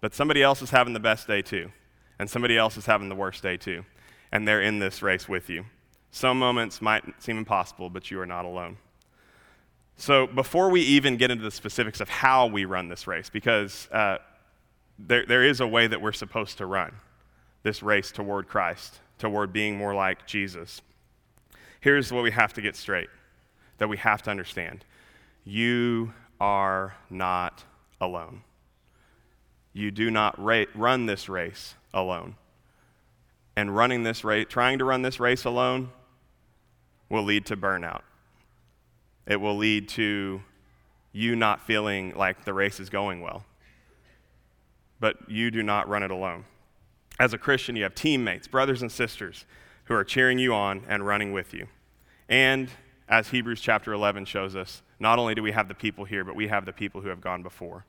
But 0.00 0.14
somebody 0.14 0.42
else 0.42 0.60
is 0.62 0.70
having 0.70 0.92
the 0.92 1.00
best 1.00 1.26
day 1.26 1.42
too, 1.42 1.70
and 2.18 2.28
somebody 2.28 2.58
else 2.58 2.76
is 2.76 2.86
having 2.86 3.08
the 3.08 3.14
worst 3.14 3.42
day 3.42 3.56
too, 3.56 3.84
and 4.32 4.46
they're 4.46 4.62
in 4.62 4.78
this 4.78 5.02
race 5.02 5.28
with 5.28 5.48
you. 5.48 5.64
Some 6.10 6.38
moments 6.38 6.82
might 6.82 7.04
seem 7.22 7.38
impossible, 7.38 7.90
but 7.90 8.10
you 8.10 8.20
are 8.20 8.26
not 8.26 8.44
alone. 8.44 8.78
So, 9.96 10.26
before 10.26 10.68
we 10.68 10.82
even 10.82 11.16
get 11.16 11.30
into 11.30 11.44
the 11.44 11.50
specifics 11.50 12.00
of 12.00 12.08
how 12.08 12.46
we 12.46 12.64
run 12.64 12.88
this 12.88 13.06
race, 13.06 13.30
because 13.30 13.88
uh, 13.92 14.18
there, 14.98 15.24
there 15.26 15.44
is 15.44 15.60
a 15.60 15.66
way 15.66 15.86
that 15.86 16.00
we're 16.00 16.12
supposed 16.12 16.58
to 16.58 16.66
run 16.66 16.92
this 17.62 17.82
race 17.82 18.12
toward 18.12 18.48
Christ, 18.48 19.00
toward 19.18 19.52
being 19.52 19.76
more 19.76 19.94
like 19.94 20.26
Jesus, 20.26 20.82
here's 21.86 22.12
what 22.12 22.24
we 22.24 22.32
have 22.32 22.52
to 22.52 22.60
get 22.60 22.74
straight 22.74 23.08
that 23.78 23.86
we 23.88 23.96
have 23.96 24.20
to 24.20 24.28
understand 24.28 24.84
you 25.44 26.12
are 26.40 26.96
not 27.08 27.62
alone. 28.00 28.42
You 29.72 29.92
do 29.92 30.10
not 30.10 30.36
ra- 30.36 30.64
run 30.74 31.06
this 31.06 31.28
race 31.28 31.76
alone. 31.94 32.34
And 33.54 33.76
running 33.76 34.02
this 34.02 34.24
race, 34.24 34.46
trying 34.48 34.80
to 34.80 34.84
run 34.84 35.02
this 35.02 35.20
race 35.20 35.44
alone, 35.44 35.90
will 37.08 37.22
lead 37.22 37.46
to 37.46 37.56
burnout. 37.56 38.02
It 39.24 39.40
will 39.40 39.56
lead 39.56 39.88
to 39.90 40.42
you 41.12 41.36
not 41.36 41.64
feeling 41.64 42.14
like 42.16 42.44
the 42.44 42.52
race 42.52 42.80
is 42.80 42.90
going 42.90 43.20
well. 43.20 43.44
But 44.98 45.30
you 45.30 45.52
do 45.52 45.62
not 45.62 45.88
run 45.88 46.02
it 46.02 46.10
alone. 46.10 46.46
As 47.20 47.32
a 47.32 47.38
Christian, 47.38 47.76
you 47.76 47.84
have 47.84 47.94
teammates, 47.94 48.48
brothers 48.48 48.82
and 48.82 48.90
sisters, 48.90 49.46
who 49.84 49.94
are 49.94 50.02
cheering 50.02 50.40
you 50.40 50.52
on 50.52 50.82
and 50.88 51.06
running 51.06 51.32
with 51.32 51.54
you. 51.54 51.68
And 52.28 52.70
as 53.08 53.28
Hebrews 53.28 53.60
chapter 53.60 53.92
11 53.92 54.24
shows 54.24 54.56
us, 54.56 54.82
not 54.98 55.18
only 55.18 55.34
do 55.34 55.42
we 55.42 55.52
have 55.52 55.68
the 55.68 55.74
people 55.74 56.04
here, 56.04 56.24
but 56.24 56.34
we 56.34 56.48
have 56.48 56.64
the 56.64 56.72
people 56.72 57.00
who 57.00 57.08
have 57.08 57.20
gone 57.20 57.42
before. 57.42 57.84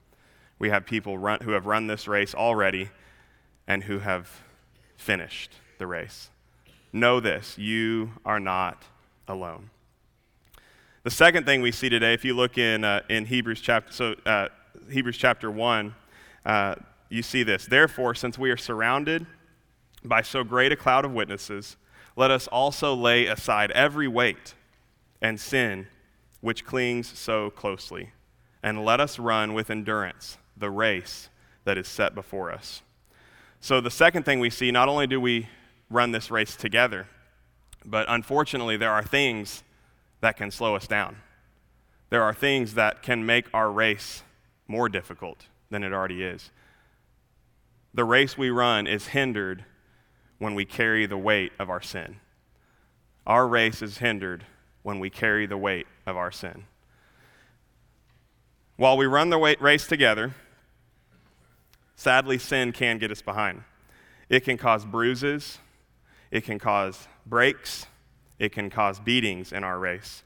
We 0.59 0.69
have 0.69 0.85
people 0.85 1.17
run, 1.17 1.39
who 1.41 1.51
have 1.51 1.65
run 1.65 1.87
this 1.87 2.07
race 2.07 2.35
already 2.35 2.89
and 3.67 3.83
who 3.83 3.99
have 3.99 4.29
finished 4.95 5.51
the 5.77 5.87
race. 5.87 6.29
Know 6.93 7.19
this 7.19 7.57
you 7.57 8.11
are 8.25 8.39
not 8.39 8.83
alone. 9.27 9.69
The 11.03 11.11
second 11.11 11.45
thing 11.45 11.61
we 11.61 11.71
see 11.71 11.89
today, 11.89 12.13
if 12.13 12.25
you 12.25 12.33
look 12.33 12.57
in, 12.57 12.83
uh, 12.83 13.01
in 13.09 13.25
Hebrews, 13.25 13.61
chapter, 13.61 13.91
so, 13.93 14.15
uh, 14.25 14.49
Hebrews 14.91 15.17
chapter 15.17 15.49
1, 15.49 15.95
uh, 16.45 16.75
you 17.09 17.21
see 17.21 17.43
this. 17.43 17.65
Therefore, 17.65 18.13
since 18.13 18.37
we 18.37 18.49
are 18.51 18.57
surrounded 18.57 19.25
by 20.03 20.21
so 20.21 20.43
great 20.43 20.71
a 20.71 20.75
cloud 20.75 21.05
of 21.05 21.13
witnesses, 21.13 21.77
let 22.17 22.31
us 22.31 22.47
also 22.47 22.95
lay 22.95 23.27
aside 23.27 23.71
every 23.71 24.07
weight 24.07 24.55
and 25.21 25.39
sin 25.39 25.87
which 26.41 26.65
clings 26.65 27.07
so 27.17 27.51
closely, 27.51 28.11
and 28.61 28.83
let 28.83 28.99
us 28.99 29.19
run 29.19 29.53
with 29.53 29.69
endurance 29.69 30.37
the 30.57 30.69
race 30.69 31.29
that 31.63 31.77
is 31.77 31.87
set 31.87 32.15
before 32.15 32.51
us. 32.51 32.81
So, 33.59 33.79
the 33.79 33.91
second 33.91 34.23
thing 34.23 34.39
we 34.39 34.49
see, 34.49 34.71
not 34.71 34.89
only 34.89 35.07
do 35.07 35.21
we 35.21 35.47
run 35.89 36.11
this 36.11 36.31
race 36.31 36.55
together, 36.55 37.07
but 37.85 38.05
unfortunately, 38.09 38.77
there 38.77 38.91
are 38.91 39.03
things 39.03 39.63
that 40.21 40.37
can 40.37 40.49
slow 40.51 40.75
us 40.75 40.87
down. 40.87 41.17
There 42.09 42.23
are 42.23 42.33
things 42.33 42.73
that 42.73 43.03
can 43.03 43.25
make 43.25 43.47
our 43.53 43.71
race 43.71 44.23
more 44.67 44.89
difficult 44.89 45.45
than 45.69 45.83
it 45.83 45.93
already 45.93 46.23
is. 46.23 46.49
The 47.93 48.05
race 48.05 48.37
we 48.37 48.49
run 48.49 48.87
is 48.87 49.07
hindered 49.07 49.65
when 50.39 50.55
we 50.55 50.65
carry 50.65 51.05
the 51.05 51.17
weight 51.17 51.51
of 51.59 51.69
our 51.69 51.81
sin. 51.81 52.17
Our 53.25 53.47
race 53.47 53.81
is 53.81 53.97
hindered 53.97 54.45
when 54.83 54.99
we 54.99 55.09
carry 55.09 55.45
the 55.45 55.57
weight 55.57 55.87
of 56.05 56.15
our 56.15 56.31
sin. 56.31 56.65
While 58.77 58.95
we 58.95 59.05
run 59.05 59.29
the 59.29 59.57
race 59.59 59.87
together, 59.87 60.33
sadly, 61.95 62.37
sin 62.37 62.71
can 62.71 62.99
get 62.99 63.11
us 63.11 63.21
behind. 63.21 63.63
It 64.29 64.41
can 64.41 64.57
cause 64.57 64.85
bruises, 64.85 65.59
it 66.31 66.43
can 66.43 66.59
cause 66.59 67.07
breaks, 67.25 67.87
it 68.39 68.51
can 68.51 68.69
cause 68.69 68.99
beatings 68.99 69.51
in 69.51 69.63
our 69.63 69.79
race. 69.79 70.23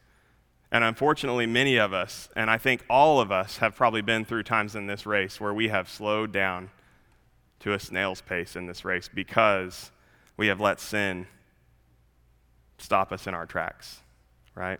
And 0.72 0.84
unfortunately, 0.84 1.46
many 1.48 1.78
of 1.78 1.94
us, 1.94 2.30
and 2.36 2.50
I 2.50 2.58
think 2.58 2.84
all 2.90 3.20
of 3.20 3.32
us, 3.32 3.58
have 3.58 3.76
probably 3.76 4.02
been 4.02 4.26
through 4.26 4.44
times 4.44 4.76
in 4.76 4.88
this 4.88 5.06
race 5.06 5.40
where 5.40 5.54
we 5.54 5.70
have 5.70 5.90
slowed 5.90 6.32
down 6.32 6.70
to 7.60 7.74
a 7.74 7.80
snail's 7.80 8.22
pace 8.22 8.56
in 8.56 8.66
this 8.66 8.84
race 8.84 9.10
because 9.14 9.92
we 10.42 10.48
have 10.48 10.60
let 10.60 10.80
sin 10.80 11.28
stop 12.80 13.12
us 13.12 13.28
in 13.28 13.36
our 13.36 13.46
tracks, 13.46 14.00
right? 14.56 14.80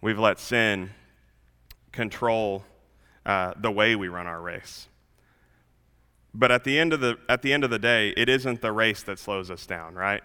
We've 0.00 0.18
let 0.18 0.40
sin 0.40 0.90
control 1.92 2.64
uh, 3.24 3.52
the 3.56 3.70
way 3.70 3.94
we 3.94 4.08
run 4.08 4.26
our 4.26 4.40
race. 4.40 4.88
But 6.34 6.50
at 6.50 6.64
the, 6.64 6.76
end 6.76 6.92
of 6.92 6.98
the, 6.98 7.18
at 7.28 7.42
the 7.42 7.52
end 7.52 7.62
of 7.62 7.70
the 7.70 7.78
day, 7.78 8.12
it 8.16 8.28
isn't 8.28 8.62
the 8.62 8.72
race 8.72 9.04
that 9.04 9.20
slows 9.20 9.48
us 9.48 9.64
down, 9.64 9.94
right? 9.94 10.24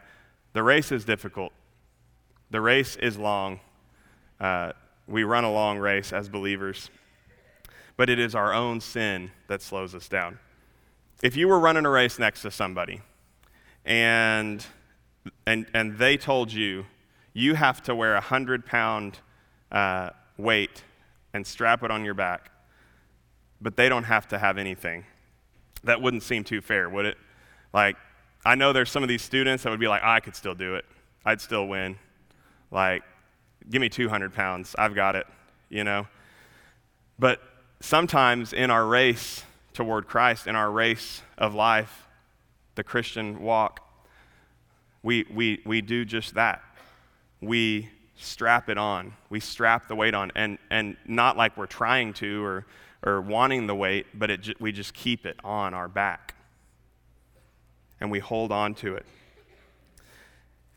The 0.54 0.64
race 0.64 0.92
is 0.92 1.06
difficult. 1.06 1.54
The 2.50 2.60
race 2.60 2.96
is 2.96 3.20
long. 3.20 3.60
Uh, 4.40 4.72
we 5.08 5.24
run 5.24 5.44
a 5.44 5.52
long 5.52 5.78
race 5.78 6.12
as 6.12 6.28
believers. 6.28 6.90
But 7.98 8.10
it 8.10 8.18
is 8.18 8.34
our 8.34 8.52
own 8.52 8.82
sin 8.82 9.30
that 9.48 9.62
slows 9.62 9.94
us 9.94 10.08
down. 10.08 10.40
If 11.22 11.36
you 11.36 11.48
were 11.48 11.60
running 11.60 11.86
a 11.86 11.92
race 11.92 12.18
next 12.18 12.42
to 12.42 12.50
somebody 12.50 13.04
and, 13.86 14.66
and, 15.46 15.68
and 15.74 15.98
they 15.98 16.18
told 16.18 16.52
you 16.52 16.86
you 17.34 17.56
have 17.56 17.84
to 17.84 17.96
wear 17.96 18.12
a 18.12 18.16
100 18.16 18.66
pound 18.66 19.20
uh, 19.72 20.10
weight 20.38 20.84
and 21.34 21.46
strap 21.46 21.84
it 21.84 21.92
on 21.92 22.06
your 22.06 22.14
back, 22.14 22.50
but 23.62 23.76
they 23.76 23.90
don't 23.90 24.06
have 24.06 24.28
to 24.30 24.38
have 24.38 24.58
anything, 24.58 25.06
that 25.84 26.02
wouldn't 26.02 26.24
seem 26.24 26.44
too 26.44 26.62
fair, 26.62 26.90
would 26.90 27.06
it? 27.06 27.18
Like, 27.74 27.98
I 28.46 28.56
know 28.56 28.74
there's 28.74 28.92
some 28.92 29.04
of 29.04 29.10
these 29.10 29.22
students 29.22 29.64
that 29.64 29.70
would 29.70 29.80
be 29.80 29.88
like, 29.88 30.04
I 30.04 30.20
could 30.20 30.36
still 30.36 30.56
do 30.56 30.76
it. 30.76 30.86
I'd 31.26 31.42
still 31.42 31.68
win. 31.68 31.98
Like, 32.72 33.04
give 33.70 33.82
me 33.82 33.90
200 33.90 34.34
pounds. 34.34 34.76
I've 34.78 34.96
got 34.96 35.16
it, 35.16 35.28
you 35.70 35.84
know? 35.84 36.08
But 37.18 37.42
sometimes 37.82 38.54
in 38.54 38.70
our 38.70 38.86
race, 38.86 39.44
toward 39.74 40.08
Christ 40.08 40.48
in 40.48 40.56
our 40.56 40.72
race 40.72 41.22
of 41.38 41.54
life, 41.54 42.05
the 42.76 42.84
Christian 42.84 43.42
walk, 43.42 43.82
we, 45.04 45.26
we, 45.34 45.62
we 45.66 45.82
do 45.82 46.06
just 46.06 46.36
that. 46.36 46.62
We 47.42 47.90
strap 48.16 48.70
it 48.70 48.78
on. 48.78 49.14
We 49.30 49.40
strap 49.40 49.88
the 49.88 49.96
weight 49.96 50.14
on, 50.14 50.32
and, 50.36 50.58
and 50.70 50.98
not 51.06 51.38
like 51.38 51.58
we're 51.58 51.66
trying 51.66 52.14
to 52.14 52.44
or, 52.44 52.66
or 53.04 53.22
wanting 53.22 53.68
the 53.68 53.76
weight, 53.76 54.08
but 54.14 54.32
it, 54.32 54.60
we 54.62 54.72
just 54.72 54.94
keep 54.94 55.26
it 55.26 55.38
on 55.44 55.74
our 55.74 55.88
back. 55.88 56.36
And 58.00 58.12
we 58.12 58.20
hold 58.20 58.52
on 58.52 58.76
to 58.76 58.96
it. 58.96 59.06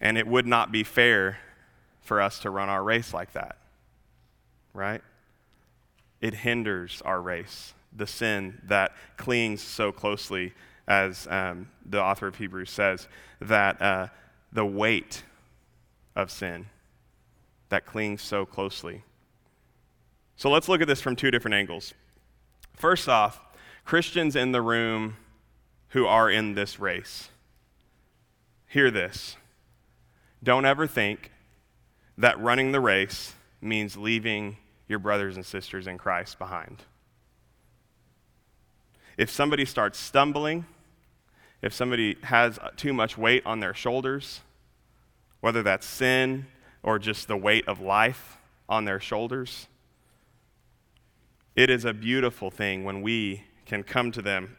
And 0.01 0.17
it 0.17 0.27
would 0.27 0.47
not 0.47 0.71
be 0.71 0.85
fair 0.85 1.39
for 2.01 2.21
us 2.21 2.39
to 2.41 2.51
run 2.51 2.69
our 2.69 2.83
race 2.83 3.13
like 3.13 3.33
that, 3.33 3.59
right? 4.73 5.03
It 6.21 6.35
hinders 6.35 7.03
our 7.05 7.21
race 7.21 7.75
the 7.95 8.07
sin 8.07 8.61
that 8.65 8.93
clings 9.17 9.63
so 9.63 9.93
closely, 9.93 10.53
as 10.89 11.29
um, 11.31 11.69
the 11.85 12.03
author 12.03 12.27
of 12.27 12.37
Hebrews 12.37 12.71
says, 12.71 13.07
that 13.41 13.81
uh, 13.81 14.09
the 14.53 14.65
weight 14.65 15.23
of 16.17 16.31
sin 16.31 16.67
that 17.69 17.85
clings 17.85 18.23
so 18.23 18.47
closely. 18.47 19.05
So 20.37 20.51
let's 20.51 20.69
look 20.69 20.81
at 20.81 20.89
this 20.89 21.01
from 21.01 21.15
two 21.15 21.31
different 21.31 21.55
angles. 21.55 21.93
First 22.75 23.09
off, 23.09 23.41
Christians 23.85 24.35
in 24.35 24.53
the 24.53 24.63
room 24.63 25.17
who 25.89 26.07
are 26.07 26.31
in 26.31 26.55
this 26.55 26.81
race, 26.81 27.29
hear 28.67 28.91
this. 28.91 29.37
Don't 30.43 30.65
ever 30.65 30.87
think 30.87 31.31
that 32.17 32.41
running 32.41 32.73
the 32.73 32.81
race 32.81 33.35
means 33.61 33.97
leaving 33.97 34.57
your 34.89 34.99
brothers 34.99 35.37
and 35.37 35.45
sisters 35.45 35.87
in 35.87 35.99
Christ 35.99 36.39
behind 36.39 36.83
if 39.19 39.29
somebody 39.31 39.65
starts 39.65 39.99
stumbling, 39.99 40.65
if 41.63 41.73
somebody 41.73 42.17
has 42.23 42.59
too 42.77 42.93
much 42.93 43.19
weight 43.19 43.43
on 43.45 43.61
their 43.61 43.75
shoulders, 43.75 44.41
whether 45.41 45.63
that's 45.63 45.87
sin 45.87 46.47
or 46.83 46.99
just 46.99 47.29
the 47.29 47.37
weight 47.37 47.67
of 47.67 47.81
life 47.81 48.39
on 48.69 48.85
their 48.85 49.01
shoulders, 49.01 49.67
it 51.57 51.71
is 51.71 51.85
a 51.85 51.93
beautiful 51.93 52.51
thing 52.51 52.85
when 52.85 53.03
we 53.03 53.43
can 53.67 53.83
come 53.83 54.13
to 54.13 54.23
them 54.23 54.57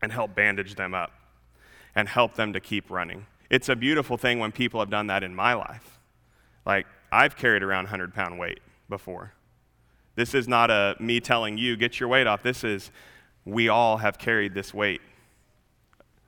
and 0.00 0.10
help 0.10 0.34
bandage 0.34 0.74
them 0.74 0.94
up 0.94 1.12
and 1.94 2.08
help 2.08 2.34
them 2.34 2.52
to 2.52 2.60
keep 2.60 2.90
running. 2.90 3.26
It's 3.50 3.68
a 3.68 3.76
beautiful 3.76 4.16
thing 4.16 4.38
when 4.38 4.52
people 4.52 4.80
have 4.80 4.90
done 4.90 5.08
that 5.08 5.22
in 5.22 5.34
my 5.34 5.54
life. 5.54 5.98
Like, 6.64 6.86
I've 7.12 7.36
carried 7.36 7.62
around 7.62 7.84
100 7.84 8.14
pound 8.14 8.38
weight 8.38 8.60
before. 8.88 9.34
This 10.14 10.34
is 10.34 10.48
not 10.48 10.70
a 10.70 10.96
me 11.00 11.20
telling 11.20 11.58
you, 11.58 11.76
get 11.76 11.98
your 11.98 12.08
weight 12.08 12.26
off. 12.26 12.42
This 12.42 12.64
is, 12.64 12.90
we 13.44 13.68
all 13.68 13.98
have 13.98 14.18
carried 14.18 14.54
this 14.54 14.72
weight. 14.72 15.00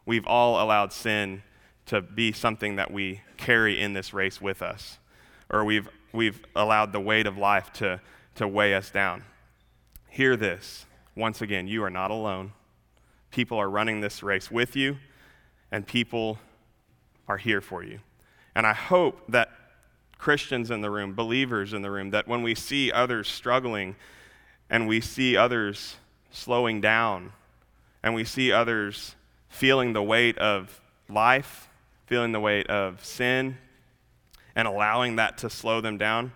We've 0.04 0.26
all 0.26 0.62
allowed 0.62 0.92
sin 0.92 1.42
to 1.86 2.00
be 2.00 2.32
something 2.32 2.76
that 2.76 2.90
we 2.90 3.22
carry 3.36 3.80
in 3.80 3.92
this 3.92 4.12
race 4.12 4.40
with 4.40 4.62
us, 4.62 4.98
or 5.50 5.64
we've, 5.64 5.88
we've 6.12 6.40
allowed 6.54 6.92
the 6.92 7.00
weight 7.00 7.26
of 7.26 7.36
life 7.36 7.72
to, 7.74 8.00
to 8.36 8.46
weigh 8.46 8.74
us 8.74 8.90
down. 8.90 9.24
Hear 10.08 10.36
this. 10.36 10.86
Once 11.16 11.42
again, 11.42 11.66
you 11.66 11.84
are 11.84 11.90
not 11.90 12.10
alone. 12.10 12.52
People 13.30 13.58
are 13.58 13.68
running 13.68 14.00
this 14.00 14.22
race 14.22 14.50
with 14.50 14.76
you, 14.76 14.98
and 15.70 15.86
people 15.86 16.38
are 17.28 17.38
here 17.38 17.60
for 17.60 17.82
you. 17.82 18.00
And 18.54 18.66
I 18.66 18.72
hope 18.72 19.22
that 19.28 19.50
Christians 20.18 20.70
in 20.70 20.82
the 20.82 20.90
room, 20.90 21.14
believers 21.14 21.72
in 21.72 21.82
the 21.82 21.90
room, 21.90 22.10
that 22.10 22.28
when 22.28 22.42
we 22.42 22.54
see 22.54 22.92
others 22.92 23.26
struggling 23.26 23.96
and 24.70 24.86
we 24.86 25.00
see 25.00 25.36
others 25.36 25.96
slowing 26.30 26.80
down 26.80 27.32
and 28.02 28.14
we 28.14 28.24
see 28.24 28.52
others 28.52 29.16
feeling 29.52 29.92
the 29.92 30.02
weight 30.02 30.38
of 30.38 30.80
life, 31.08 31.68
feeling 32.06 32.32
the 32.32 32.40
weight 32.40 32.66
of 32.68 33.04
sin, 33.04 33.58
and 34.56 34.66
allowing 34.66 35.16
that 35.16 35.38
to 35.38 35.50
slow 35.50 35.80
them 35.80 35.98
down, 35.98 36.32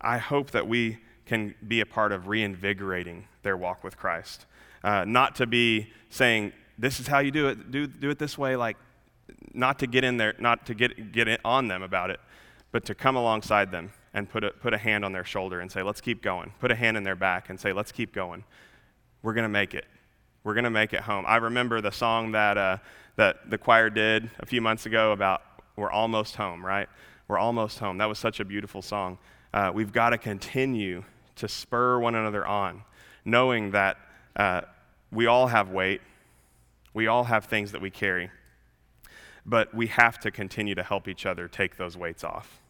I 0.00 0.18
hope 0.18 0.50
that 0.50 0.68
we 0.68 0.98
can 1.24 1.54
be 1.66 1.80
a 1.80 1.86
part 1.86 2.12
of 2.12 2.28
reinvigorating 2.28 3.26
their 3.42 3.56
walk 3.56 3.82
with 3.82 3.96
Christ. 3.96 4.44
Uh, 4.82 5.04
not 5.06 5.34
to 5.36 5.46
be 5.46 5.90
saying, 6.10 6.52
this 6.78 7.00
is 7.00 7.06
how 7.06 7.20
you 7.20 7.30
do 7.30 7.48
it, 7.48 7.70
do, 7.70 7.86
do 7.86 8.10
it 8.10 8.18
this 8.18 8.36
way, 8.36 8.56
like, 8.56 8.76
not 9.54 9.78
to 9.78 9.86
get 9.86 10.04
in 10.04 10.18
there, 10.18 10.34
not 10.38 10.66
to 10.66 10.74
get, 10.74 11.12
get 11.12 11.40
on 11.44 11.68
them 11.68 11.82
about 11.82 12.10
it, 12.10 12.20
but 12.72 12.84
to 12.84 12.94
come 12.94 13.16
alongside 13.16 13.70
them 13.70 13.90
and 14.12 14.28
put 14.28 14.44
a, 14.44 14.50
put 14.50 14.74
a 14.74 14.78
hand 14.78 15.02
on 15.02 15.12
their 15.12 15.24
shoulder 15.24 15.60
and 15.60 15.72
say, 15.72 15.82
let's 15.82 16.02
keep 16.02 16.22
going. 16.22 16.52
Put 16.60 16.70
a 16.70 16.74
hand 16.74 16.98
in 16.98 17.04
their 17.04 17.16
back 17.16 17.48
and 17.48 17.58
say, 17.58 17.72
let's 17.72 17.90
keep 17.90 18.12
going. 18.12 18.44
We're 19.22 19.32
going 19.32 19.44
to 19.44 19.48
make 19.48 19.72
it. 19.72 19.86
We're 20.44 20.52
going 20.52 20.64
to 20.64 20.70
make 20.70 20.92
it 20.92 21.00
home. 21.00 21.24
I 21.26 21.36
remember 21.36 21.80
the 21.80 21.90
song 21.90 22.32
that, 22.32 22.58
uh, 22.58 22.76
that 23.16 23.48
the 23.48 23.56
choir 23.56 23.88
did 23.88 24.30
a 24.38 24.44
few 24.44 24.60
months 24.60 24.84
ago 24.84 25.12
about 25.12 25.42
We're 25.74 25.90
Almost 25.90 26.36
Home, 26.36 26.64
right? 26.64 26.86
We're 27.28 27.38
Almost 27.38 27.78
Home. 27.78 27.96
That 27.96 28.10
was 28.10 28.18
such 28.18 28.40
a 28.40 28.44
beautiful 28.44 28.82
song. 28.82 29.16
Uh, 29.54 29.70
we've 29.72 29.90
got 29.90 30.10
to 30.10 30.18
continue 30.18 31.02
to 31.36 31.48
spur 31.48 31.98
one 31.98 32.14
another 32.14 32.46
on, 32.46 32.82
knowing 33.24 33.70
that 33.70 33.96
uh, 34.36 34.60
we 35.10 35.24
all 35.24 35.46
have 35.46 35.70
weight, 35.70 36.02
we 36.92 37.06
all 37.06 37.24
have 37.24 37.46
things 37.46 37.72
that 37.72 37.80
we 37.80 37.88
carry, 37.88 38.30
but 39.46 39.72
we 39.74 39.86
have 39.86 40.18
to 40.20 40.30
continue 40.30 40.74
to 40.74 40.82
help 40.82 41.08
each 41.08 41.24
other 41.24 41.48
take 41.48 41.78
those 41.78 41.96
weights 41.96 42.22
off. 42.22 42.60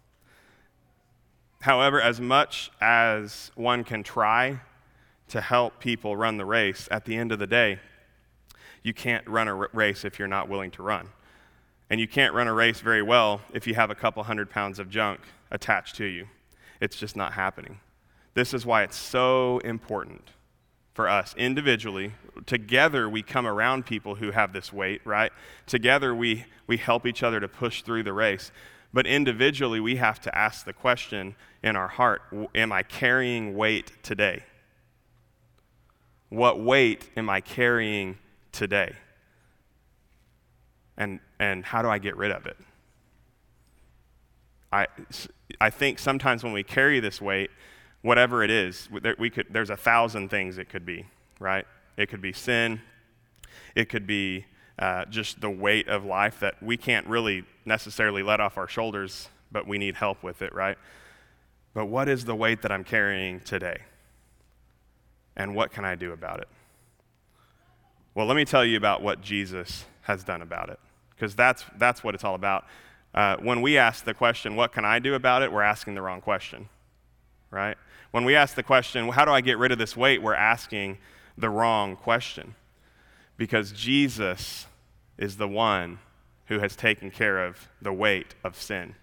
However, 1.62 2.00
as 2.00 2.20
much 2.20 2.70
as 2.80 3.50
one 3.56 3.82
can 3.82 4.04
try 4.04 4.60
to 5.28 5.40
help 5.40 5.80
people 5.80 6.16
run 6.16 6.36
the 6.36 6.44
race, 6.44 6.88
at 6.90 7.04
the 7.04 7.16
end 7.16 7.32
of 7.32 7.38
the 7.38 7.46
day, 7.46 7.78
you 8.82 8.92
can't 8.92 9.26
run 9.26 9.48
a 9.48 9.54
race 9.54 10.04
if 10.04 10.18
you're 10.18 10.28
not 10.28 10.48
willing 10.48 10.70
to 10.72 10.82
run. 10.82 11.08
And 11.90 12.00
you 12.00 12.08
can't 12.08 12.34
run 12.34 12.48
a 12.48 12.52
race 12.52 12.80
very 12.80 13.02
well 13.02 13.40
if 13.52 13.66
you 13.66 13.74
have 13.74 13.90
a 13.90 13.94
couple 13.94 14.22
hundred 14.22 14.50
pounds 14.50 14.78
of 14.78 14.90
junk 14.90 15.20
attached 15.50 15.96
to 15.96 16.04
you. 16.04 16.26
It's 16.80 16.96
just 16.96 17.16
not 17.16 17.32
happening. 17.32 17.80
This 18.34 18.52
is 18.52 18.66
why 18.66 18.82
it's 18.82 18.96
so 18.96 19.58
important 19.58 20.30
for 20.92 21.08
us 21.08 21.34
individually. 21.36 22.12
Together, 22.46 23.08
we 23.08 23.22
come 23.22 23.46
around 23.46 23.86
people 23.86 24.16
who 24.16 24.30
have 24.30 24.52
this 24.52 24.72
weight, 24.72 25.00
right? 25.04 25.32
Together, 25.66 26.14
we, 26.14 26.44
we 26.66 26.76
help 26.76 27.06
each 27.06 27.22
other 27.22 27.40
to 27.40 27.48
push 27.48 27.82
through 27.82 28.02
the 28.02 28.12
race. 28.12 28.50
But 28.92 29.06
individually, 29.06 29.80
we 29.80 29.96
have 29.96 30.20
to 30.22 30.36
ask 30.36 30.64
the 30.64 30.72
question 30.72 31.34
in 31.62 31.74
our 31.74 31.88
heart 31.88 32.22
Am 32.54 32.70
I 32.70 32.82
carrying 32.82 33.56
weight 33.56 33.92
today? 34.02 34.44
What 36.28 36.60
weight 36.60 37.08
am 37.16 37.30
I 37.30 37.40
carrying 37.40 38.18
today? 38.52 38.94
And, 40.96 41.20
and 41.38 41.64
how 41.64 41.82
do 41.82 41.88
I 41.88 41.98
get 41.98 42.16
rid 42.16 42.30
of 42.30 42.46
it? 42.46 42.56
I, 44.72 44.86
I 45.60 45.70
think 45.70 45.98
sometimes 45.98 46.42
when 46.42 46.52
we 46.52 46.62
carry 46.62 47.00
this 47.00 47.20
weight, 47.20 47.50
whatever 48.02 48.42
it 48.42 48.50
is, 48.50 48.88
we 49.18 49.30
could, 49.30 49.46
there's 49.50 49.70
a 49.70 49.76
thousand 49.76 50.28
things 50.28 50.58
it 50.58 50.68
could 50.68 50.84
be, 50.84 51.06
right? 51.38 51.64
It 51.96 52.08
could 52.08 52.20
be 52.20 52.32
sin, 52.32 52.80
it 53.74 53.88
could 53.88 54.06
be 54.06 54.46
uh, 54.78 55.04
just 55.06 55.40
the 55.40 55.50
weight 55.50 55.88
of 55.88 56.04
life 56.04 56.40
that 56.40 56.60
we 56.62 56.76
can't 56.76 57.06
really 57.06 57.44
necessarily 57.64 58.22
let 58.22 58.40
off 58.40 58.58
our 58.58 58.66
shoulders, 58.66 59.28
but 59.52 59.66
we 59.66 59.78
need 59.78 59.94
help 59.94 60.22
with 60.22 60.42
it, 60.42 60.52
right? 60.52 60.76
But 61.72 61.86
what 61.86 62.08
is 62.08 62.24
the 62.24 62.34
weight 62.34 62.62
that 62.62 62.72
I'm 62.72 62.84
carrying 62.84 63.40
today? 63.40 63.78
And 65.36 65.54
what 65.54 65.72
can 65.72 65.84
I 65.84 65.94
do 65.94 66.12
about 66.12 66.40
it? 66.40 66.48
Well, 68.14 68.26
let 68.26 68.36
me 68.36 68.44
tell 68.44 68.64
you 68.64 68.76
about 68.76 69.02
what 69.02 69.20
Jesus 69.20 69.84
has 70.02 70.22
done 70.22 70.42
about 70.42 70.68
it, 70.70 70.78
because 71.10 71.34
that's, 71.34 71.64
that's 71.78 72.04
what 72.04 72.14
it's 72.14 72.24
all 72.24 72.34
about. 72.34 72.64
Uh, 73.12 73.36
when 73.38 73.62
we 73.62 73.78
ask 73.78 74.04
the 74.04 74.14
question, 74.14 74.56
What 74.56 74.72
can 74.72 74.84
I 74.84 74.98
do 74.98 75.14
about 75.14 75.42
it? 75.42 75.52
we're 75.52 75.62
asking 75.62 75.94
the 75.94 76.02
wrong 76.02 76.20
question, 76.20 76.68
right? 77.50 77.76
When 78.10 78.24
we 78.24 78.36
ask 78.36 78.54
the 78.54 78.62
question, 78.62 79.08
How 79.08 79.24
do 79.24 79.32
I 79.32 79.40
get 79.40 79.58
rid 79.58 79.72
of 79.72 79.78
this 79.78 79.96
weight? 79.96 80.22
we're 80.22 80.34
asking 80.34 80.98
the 81.36 81.50
wrong 81.50 81.96
question 81.96 82.54
because 83.36 83.72
Jesus 83.72 84.66
is 85.18 85.36
the 85.36 85.48
one 85.48 85.98
who 86.46 86.58
has 86.60 86.76
taken 86.76 87.10
care 87.10 87.44
of 87.44 87.68
the 87.80 87.92
weight 87.92 88.34
of 88.44 88.60
sin. 88.60 88.94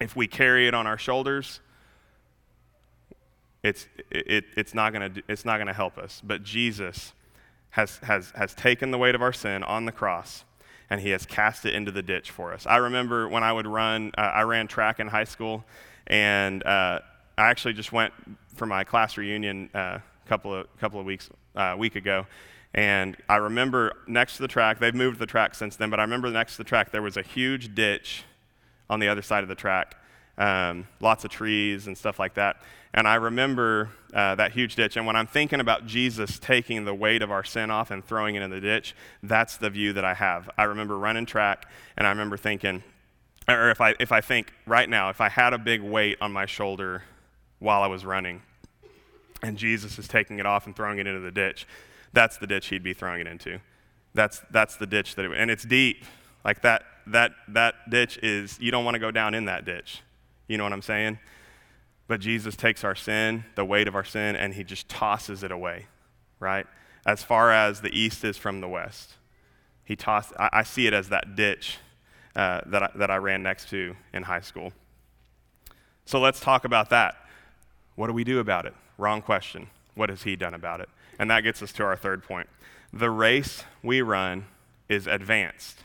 If 0.00 0.16
we 0.16 0.26
carry 0.26 0.66
it 0.66 0.74
on 0.74 0.86
our 0.86 0.96
shoulders, 0.98 1.60
it's, 3.62 3.88
it, 4.10 4.44
it's 4.56 4.74
not 4.74 4.90
to 4.90 5.22
it's 5.28 5.44
not 5.44 5.58
gonna 5.58 5.72
help 5.72 5.98
us. 5.98 6.20
But 6.24 6.42
Jesus 6.42 7.12
has, 7.70 7.98
has, 7.98 8.32
has 8.36 8.54
taken 8.54 8.90
the 8.90 8.98
weight 8.98 9.14
of 9.14 9.22
our 9.22 9.32
sin 9.32 9.62
on 9.62 9.84
the 9.84 9.92
cross 9.92 10.44
and 10.90 11.00
he 11.00 11.10
has 11.10 11.24
cast 11.24 11.64
it 11.64 11.74
into 11.74 11.92
the 11.92 12.02
ditch 12.02 12.32
for 12.32 12.52
us. 12.52 12.66
I 12.66 12.78
remember 12.78 13.28
when 13.28 13.44
I 13.44 13.52
would 13.52 13.66
run, 13.66 14.10
uh, 14.18 14.22
I 14.22 14.42
ran 14.42 14.66
track 14.66 14.98
in 14.98 15.06
high 15.06 15.24
school, 15.24 15.64
and 16.08 16.64
uh, 16.64 16.98
I 17.38 17.48
actually 17.48 17.74
just 17.74 17.92
went 17.92 18.12
for 18.56 18.66
my 18.66 18.82
class 18.82 19.16
reunion 19.16 19.70
a 19.72 19.78
uh, 19.78 20.00
couple 20.26 20.52
of 20.54 20.76
couple 20.78 20.98
of 20.98 21.06
weeks 21.06 21.30
uh, 21.54 21.76
week 21.78 21.94
ago, 21.94 22.26
and 22.74 23.16
I 23.28 23.36
remember 23.36 23.92
next 24.08 24.36
to 24.36 24.42
the 24.42 24.48
track, 24.48 24.80
they've 24.80 24.94
moved 24.94 25.20
the 25.20 25.26
track 25.26 25.54
since 25.54 25.76
then, 25.76 25.90
but 25.90 26.00
I 26.00 26.02
remember 26.02 26.28
next 26.30 26.52
to 26.52 26.58
the 26.58 26.68
track 26.68 26.90
there 26.90 27.02
was 27.02 27.16
a 27.16 27.22
huge 27.22 27.74
ditch 27.74 28.24
on 28.88 28.98
the 28.98 29.08
other 29.08 29.22
side 29.22 29.44
of 29.44 29.48
the 29.48 29.54
track, 29.54 29.96
um, 30.38 30.88
lots 31.00 31.24
of 31.24 31.30
trees 31.30 31.86
and 31.86 31.96
stuff 31.96 32.18
like 32.18 32.34
that. 32.34 32.56
And 32.92 33.06
I 33.06 33.14
remember 33.14 33.90
uh, 34.12 34.34
that 34.34 34.52
huge 34.52 34.74
ditch. 34.74 34.96
And 34.96 35.06
when 35.06 35.14
I'm 35.14 35.26
thinking 35.26 35.60
about 35.60 35.86
Jesus 35.86 36.38
taking 36.38 36.84
the 36.84 36.94
weight 36.94 37.22
of 37.22 37.30
our 37.30 37.44
sin 37.44 37.70
off 37.70 37.90
and 37.90 38.04
throwing 38.04 38.34
it 38.34 38.42
in 38.42 38.50
the 38.50 38.60
ditch, 38.60 38.94
that's 39.22 39.56
the 39.56 39.70
view 39.70 39.92
that 39.92 40.04
I 40.04 40.14
have. 40.14 40.50
I 40.58 40.64
remember 40.64 40.98
running 40.98 41.26
track, 41.26 41.66
and 41.96 42.06
I 42.06 42.10
remember 42.10 42.36
thinking, 42.36 42.82
or 43.48 43.70
if 43.70 43.80
I, 43.80 43.94
if 44.00 44.10
I 44.10 44.20
think 44.20 44.52
right 44.66 44.88
now, 44.88 45.08
if 45.10 45.20
I 45.20 45.28
had 45.28 45.52
a 45.52 45.58
big 45.58 45.80
weight 45.80 46.18
on 46.20 46.32
my 46.32 46.46
shoulder 46.46 47.04
while 47.60 47.82
I 47.82 47.86
was 47.86 48.04
running, 48.04 48.42
and 49.42 49.56
Jesus 49.56 49.98
is 49.98 50.08
taking 50.08 50.38
it 50.38 50.46
off 50.46 50.66
and 50.66 50.74
throwing 50.74 50.98
it 50.98 51.06
into 51.06 51.20
the 51.20 51.30
ditch, 51.30 51.66
that's 52.12 52.38
the 52.38 52.46
ditch 52.46 52.66
he'd 52.68 52.82
be 52.82 52.92
throwing 52.92 53.20
it 53.20 53.26
into. 53.28 53.60
That's, 54.14 54.42
that's 54.50 54.76
the 54.76 54.86
ditch 54.86 55.14
that 55.14 55.24
it, 55.24 55.32
and 55.36 55.50
it's 55.50 55.64
deep. 55.64 56.04
Like 56.44 56.62
that, 56.62 56.82
that, 57.06 57.32
that 57.48 57.88
ditch 57.88 58.18
is, 58.22 58.58
you 58.60 58.72
don't 58.72 58.84
want 58.84 58.96
to 58.96 58.98
go 58.98 59.12
down 59.12 59.34
in 59.34 59.44
that 59.44 59.64
ditch. 59.64 60.02
You 60.48 60.58
know 60.58 60.64
what 60.64 60.72
I'm 60.72 60.82
saying? 60.82 61.20
But 62.10 62.18
Jesus 62.18 62.56
takes 62.56 62.82
our 62.82 62.96
sin, 62.96 63.44
the 63.54 63.64
weight 63.64 63.86
of 63.86 63.94
our 63.94 64.02
sin, 64.02 64.34
and 64.34 64.52
he 64.52 64.64
just 64.64 64.88
tosses 64.88 65.44
it 65.44 65.52
away, 65.52 65.86
right? 66.40 66.66
As 67.06 67.22
far 67.22 67.52
as 67.52 67.82
the 67.82 67.96
east 67.96 68.24
is 68.24 68.36
from 68.36 68.60
the 68.60 68.68
west. 68.68 69.12
He 69.84 69.94
tossed, 69.94 70.32
I, 70.36 70.48
I 70.52 70.62
see 70.64 70.88
it 70.88 70.92
as 70.92 71.10
that 71.10 71.36
ditch 71.36 71.78
uh, 72.34 72.62
that, 72.66 72.82
I, 72.82 72.90
that 72.96 73.12
I 73.12 73.18
ran 73.18 73.44
next 73.44 73.68
to 73.68 73.94
in 74.12 74.24
high 74.24 74.40
school. 74.40 74.72
So 76.04 76.18
let's 76.18 76.40
talk 76.40 76.64
about 76.64 76.90
that. 76.90 77.14
What 77.94 78.08
do 78.08 78.12
we 78.12 78.24
do 78.24 78.40
about 78.40 78.66
it? 78.66 78.74
Wrong 78.98 79.22
question. 79.22 79.68
What 79.94 80.10
has 80.10 80.24
he 80.24 80.34
done 80.34 80.54
about 80.54 80.80
it? 80.80 80.88
And 81.20 81.30
that 81.30 81.42
gets 81.42 81.62
us 81.62 81.70
to 81.74 81.84
our 81.84 81.94
third 81.94 82.24
point. 82.24 82.48
The 82.92 83.10
race 83.10 83.62
we 83.84 84.02
run 84.02 84.46
is 84.88 85.06
advanced. 85.06 85.84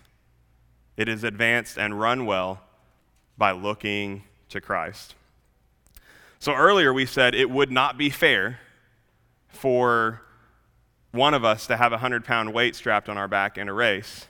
It 0.98 1.08
is 1.08 1.24
advanced 1.24 1.78
and 1.78 2.00
run 2.00 2.26
well 2.26 2.62
by 3.38 3.52
looking 3.52 4.24
to 4.50 4.60
Christ. 4.60 5.14
So 6.40 6.54
earlier 6.54 6.94
we 6.94 7.06
said 7.06 7.36
it 7.36 7.50
would 7.50 7.72
not 7.72 7.98
be 7.98 8.10
fair 8.10 8.60
for 9.48 10.22
one 11.12 11.34
of 11.34 11.46
us 11.46 11.68
to 11.68 11.78
have 11.78 11.92
a 11.92 11.96
100 11.96 12.26
pound 12.26 12.54
weight 12.54 12.76
strapped 12.76 13.10
on 13.10 13.18
our 13.18 13.28
back 13.28 13.58
in 13.58 13.70
a 13.70 13.74
race 13.74 14.28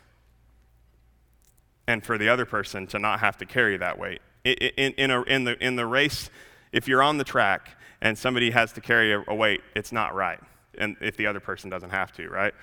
and 1.87 2.03
for 2.03 2.17
the 2.17 2.29
other 2.29 2.45
person 2.45 2.87
to 2.87 2.99
not 2.99 3.19
have 3.19 3.37
to 3.37 3.45
carry 3.45 3.77
that 3.77 3.97
weight. 3.97 4.21
In, 4.43 4.93
in, 4.93 5.11
a, 5.11 5.21
in, 5.23 5.43
the, 5.43 5.63
in 5.63 5.75
the 5.75 5.85
race, 5.85 6.29
if 6.71 6.87
you're 6.87 7.01
on 7.01 7.17
the 7.17 7.23
track 7.23 7.71
and 8.01 8.17
somebody 8.17 8.51
has 8.51 8.71
to 8.73 8.81
carry 8.81 9.13
a, 9.13 9.23
a 9.27 9.33
weight, 9.33 9.61
it's 9.75 9.91
not 9.91 10.13
right 10.13 10.39
and 10.77 10.95
if 11.01 11.17
the 11.17 11.27
other 11.27 11.39
person 11.39 11.69
doesn't 11.69 11.89
have 11.89 12.11
to, 12.13 12.29
right? 12.29 12.53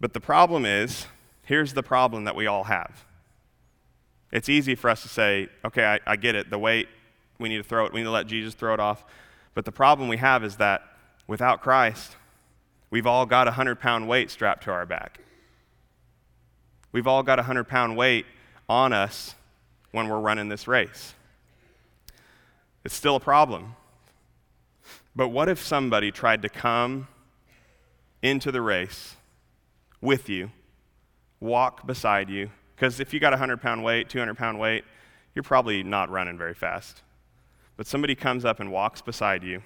But 0.00 0.12
the 0.12 0.20
problem 0.20 0.64
is, 0.64 1.06
here's 1.44 1.72
the 1.74 1.82
problem 1.82 2.24
that 2.24 2.36
we 2.36 2.46
all 2.46 2.64
have. 2.64 3.04
It's 4.30 4.48
easy 4.48 4.74
for 4.74 4.90
us 4.90 5.02
to 5.02 5.08
say, 5.08 5.48
okay, 5.64 5.84
I, 5.84 6.12
I 6.12 6.16
get 6.16 6.34
it, 6.34 6.50
the 6.50 6.58
weight, 6.58 6.88
we 7.38 7.48
need 7.48 7.58
to 7.58 7.62
throw 7.62 7.86
it. 7.86 7.92
We 7.92 8.00
need 8.00 8.04
to 8.04 8.10
let 8.10 8.26
Jesus 8.26 8.54
throw 8.54 8.74
it 8.74 8.80
off. 8.80 9.04
But 9.54 9.64
the 9.64 9.72
problem 9.72 10.08
we 10.08 10.18
have 10.18 10.44
is 10.44 10.56
that 10.56 10.82
without 11.26 11.62
Christ, 11.62 12.16
we've 12.90 13.06
all 13.06 13.26
got 13.26 13.46
a 13.46 13.50
100 13.50 13.80
pound 13.80 14.08
weight 14.08 14.30
strapped 14.30 14.64
to 14.64 14.70
our 14.70 14.86
back. 14.86 15.20
We've 16.92 17.06
all 17.06 17.22
got 17.22 17.38
a 17.38 17.42
100 17.42 17.64
pound 17.64 17.96
weight 17.96 18.26
on 18.68 18.92
us 18.92 19.34
when 19.92 20.08
we're 20.08 20.20
running 20.20 20.48
this 20.48 20.66
race. 20.66 21.14
It's 22.84 22.94
still 22.94 23.16
a 23.16 23.20
problem. 23.20 23.74
But 25.14 25.28
what 25.28 25.48
if 25.48 25.60
somebody 25.60 26.10
tried 26.10 26.42
to 26.42 26.48
come 26.48 27.08
into 28.22 28.52
the 28.52 28.62
race 28.62 29.16
with 30.00 30.28
you, 30.28 30.50
walk 31.40 31.86
beside 31.86 32.30
you? 32.30 32.50
Because 32.74 33.00
if 33.00 33.12
you 33.12 33.20
got 33.20 33.32
a 33.32 33.36
100 33.36 33.60
pound 33.60 33.82
weight, 33.82 34.08
200 34.08 34.36
pound 34.36 34.58
weight, 34.58 34.84
you're 35.34 35.42
probably 35.42 35.82
not 35.82 36.10
running 36.10 36.38
very 36.38 36.54
fast. 36.54 37.02
But 37.78 37.86
somebody 37.86 38.16
comes 38.16 38.44
up 38.44 38.58
and 38.58 38.72
walks 38.72 39.00
beside 39.00 39.44
you, 39.44 39.62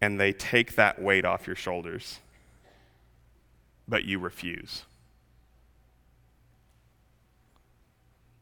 and 0.00 0.18
they 0.18 0.32
take 0.32 0.74
that 0.76 1.00
weight 1.00 1.26
off 1.26 1.46
your 1.46 1.54
shoulders, 1.54 2.18
but 3.86 4.04
you 4.04 4.18
refuse. 4.18 4.84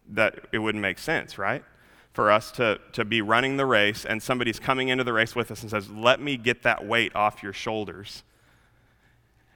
That 0.08 0.46
it 0.52 0.58
wouldn't 0.58 0.80
make 0.80 1.00
sense, 1.00 1.38
right? 1.38 1.64
For 2.12 2.30
us 2.30 2.52
to, 2.52 2.78
to 2.92 3.04
be 3.04 3.20
running 3.20 3.56
the 3.56 3.66
race 3.66 4.04
and 4.04 4.22
somebody's 4.22 4.60
coming 4.60 4.90
into 4.90 5.02
the 5.02 5.12
race 5.12 5.34
with 5.34 5.50
us 5.50 5.62
and 5.62 5.70
says, 5.70 5.90
Let 5.90 6.20
me 6.20 6.36
get 6.36 6.62
that 6.62 6.86
weight 6.86 7.16
off 7.16 7.42
your 7.42 7.52
shoulders. 7.52 8.22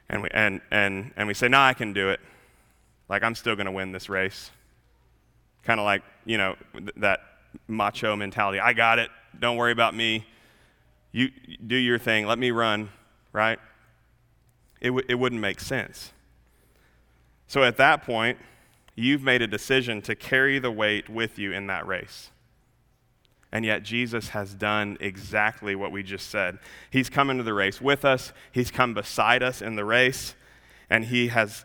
And 0.09 0.23
we, 0.23 0.31
and, 0.33 0.61
and, 0.73 1.13
and 1.17 1.29
we 1.29 1.35
say, 1.35 1.47
No, 1.47 1.61
I 1.61 1.75
can 1.75 1.93
do 1.93 2.09
it. 2.09 2.19
Like, 3.09 3.23
I'm 3.23 3.37
still 3.37 3.55
going 3.55 3.67
to 3.67 3.73
win 3.73 3.93
this 3.93 4.09
race. 4.09 4.51
Kind 5.63 5.79
of 5.79 5.85
like, 5.85 6.03
you 6.25 6.39
know, 6.39 6.57
th- 6.75 6.91
that 6.97 7.21
macho 7.67 8.17
mentality. 8.17 8.61
I 8.61 8.73
got 8.73 8.99
it. 8.99 9.11
Don't 9.39 9.57
worry 9.57 9.73
about 9.73 9.95
me. 9.95 10.27
You 11.13 11.31
do 11.67 11.77
your 11.77 11.99
thing. 11.99 12.27
Let 12.27 12.39
me 12.39 12.51
run, 12.51 12.91
right? 13.33 13.59
It, 14.81 14.89
w- 14.89 15.07
it 15.09 15.15
wouldn't 15.15 15.41
make 15.41 15.61
sense. 15.61 16.13
So 17.47 17.63
at 17.63 17.77
that 17.79 18.03
point, 18.05 18.39
you've 18.95 19.23
made 19.23 19.43
a 19.43 19.47
decision 19.47 20.03
to 20.03 20.15
carry 20.15 20.59
the 20.59 20.71
weight 20.71 21.09
with 21.09 21.39
you 21.39 21.53
in 21.53 21.67
that 21.69 21.87
race. 21.87 22.31
And 23.51 23.65
yet, 23.65 23.83
Jesus 23.83 24.29
has 24.31 24.55
done 24.55 24.99
exactly 25.01 25.75
what 25.75 25.91
we 25.91 26.03
just 26.03 26.29
said. 26.29 26.59
He's 26.91 27.09
come 27.09 27.31
into 27.31 27.43
the 27.43 27.55
race 27.55 27.81
with 27.81 28.05
us, 28.05 28.33
He's 28.53 28.71
come 28.71 28.93
beside 28.93 29.43
us 29.43 29.63
in 29.63 29.77
the 29.77 29.85
race, 29.87 30.35
and 30.91 31.07
He 31.07 31.29
has 31.29 31.65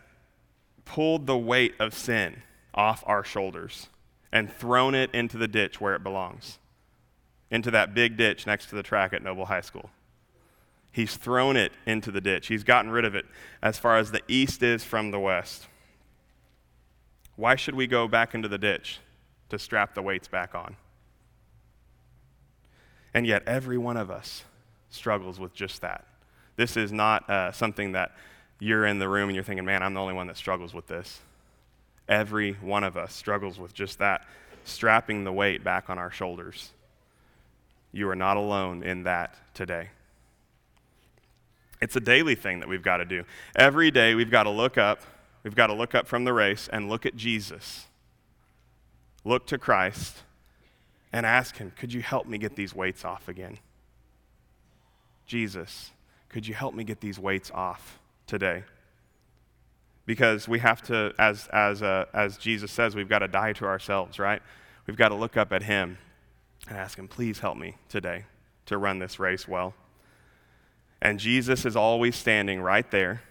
pulled 0.86 1.26
the 1.26 1.36
weight 1.36 1.74
of 1.78 1.92
sin 1.92 2.42
off 2.74 3.04
our 3.06 3.22
shoulders 3.22 3.88
and 4.34 4.52
thrown 4.52 4.96
it 4.96 5.14
into 5.14 5.38
the 5.38 5.46
ditch 5.46 5.80
where 5.80 5.94
it 5.94 6.02
belongs, 6.02 6.58
into 7.52 7.70
that 7.70 7.94
big 7.94 8.16
ditch 8.16 8.46
next 8.46 8.66
to 8.66 8.74
the 8.74 8.82
track 8.82 9.12
at 9.12 9.22
Noble 9.22 9.46
High 9.46 9.60
School. 9.60 9.88
He's 10.90 11.16
thrown 11.16 11.56
it 11.56 11.72
into 11.86 12.10
the 12.10 12.20
ditch. 12.20 12.48
He's 12.48 12.64
gotten 12.64 12.90
rid 12.90 13.04
of 13.04 13.14
it 13.14 13.26
as 13.62 13.78
far 13.78 13.96
as 13.96 14.10
the 14.10 14.22
east 14.28 14.62
is 14.62 14.82
from 14.82 15.12
the 15.12 15.20
west. 15.20 15.68
Why 17.36 17.56
should 17.56 17.74
we 17.74 17.86
go 17.86 18.06
back 18.08 18.34
into 18.34 18.48
the 18.48 18.58
ditch 18.58 18.98
to 19.50 19.58
strap 19.58 19.94
the 19.94 20.02
weights 20.02 20.28
back 20.28 20.54
on? 20.54 20.76
And 23.12 23.26
yet, 23.26 23.44
every 23.46 23.78
one 23.78 23.96
of 23.96 24.10
us 24.10 24.44
struggles 24.90 25.38
with 25.38 25.54
just 25.54 25.80
that. 25.82 26.06
This 26.56 26.76
is 26.76 26.92
not 26.92 27.28
uh, 27.30 27.52
something 27.52 27.92
that 27.92 28.12
you're 28.58 28.86
in 28.86 28.98
the 28.98 29.08
room 29.08 29.28
and 29.28 29.34
you're 29.34 29.44
thinking, 29.44 29.64
man, 29.64 29.82
I'm 29.82 29.94
the 29.94 30.00
only 30.00 30.14
one 30.14 30.26
that 30.26 30.36
struggles 30.36 30.74
with 30.74 30.86
this. 30.88 31.20
Every 32.08 32.52
one 32.54 32.84
of 32.84 32.96
us 32.96 33.14
struggles 33.14 33.58
with 33.58 33.72
just 33.72 33.98
that, 33.98 34.26
strapping 34.64 35.24
the 35.24 35.32
weight 35.32 35.64
back 35.64 35.88
on 35.88 35.98
our 35.98 36.10
shoulders. 36.10 36.70
You 37.92 38.08
are 38.10 38.16
not 38.16 38.36
alone 38.36 38.82
in 38.82 39.04
that 39.04 39.34
today. 39.54 39.90
It's 41.80 41.96
a 41.96 42.00
daily 42.00 42.34
thing 42.34 42.60
that 42.60 42.68
we've 42.68 42.82
got 42.82 42.98
to 42.98 43.04
do. 43.04 43.24
Every 43.54 43.90
day 43.90 44.14
we've 44.14 44.30
got 44.30 44.44
to 44.44 44.50
look 44.50 44.78
up, 44.78 45.00
we've 45.42 45.54
got 45.54 45.68
to 45.68 45.74
look 45.74 45.94
up 45.94 46.06
from 46.06 46.24
the 46.24 46.32
race 46.32 46.68
and 46.72 46.88
look 46.88 47.06
at 47.06 47.16
Jesus. 47.16 47.86
Look 49.24 49.46
to 49.46 49.58
Christ 49.58 50.22
and 51.12 51.24
ask 51.24 51.56
Him, 51.56 51.72
Could 51.76 51.92
you 51.92 52.02
help 52.02 52.26
me 52.26 52.38
get 52.38 52.56
these 52.56 52.74
weights 52.74 53.04
off 53.04 53.28
again? 53.28 53.58
Jesus, 55.26 55.92
could 56.28 56.46
you 56.46 56.54
help 56.54 56.74
me 56.74 56.84
get 56.84 57.00
these 57.00 57.18
weights 57.18 57.50
off 57.52 57.98
today? 58.26 58.64
Because 60.06 60.46
we 60.46 60.58
have 60.58 60.82
to, 60.82 61.14
as, 61.18 61.48
as, 61.52 61.82
uh, 61.82 62.06
as 62.12 62.36
Jesus 62.36 62.70
says, 62.70 62.94
we've 62.94 63.08
got 63.08 63.20
to 63.20 63.28
die 63.28 63.52
to 63.54 63.64
ourselves, 63.64 64.18
right? 64.18 64.42
We've 64.86 64.96
got 64.96 65.08
to 65.08 65.14
look 65.14 65.36
up 65.36 65.52
at 65.52 65.62
Him 65.62 65.98
and 66.68 66.76
ask 66.76 66.98
Him, 66.98 67.08
please 67.08 67.38
help 67.38 67.56
me 67.56 67.76
today 67.88 68.24
to 68.66 68.78
run 68.78 68.98
this 68.98 69.18
race 69.18 69.48
well. 69.48 69.74
And 71.00 71.18
Jesus 71.18 71.64
is 71.64 71.76
always 71.76 72.16
standing 72.16 72.60
right 72.60 72.90
there, 72.90 73.22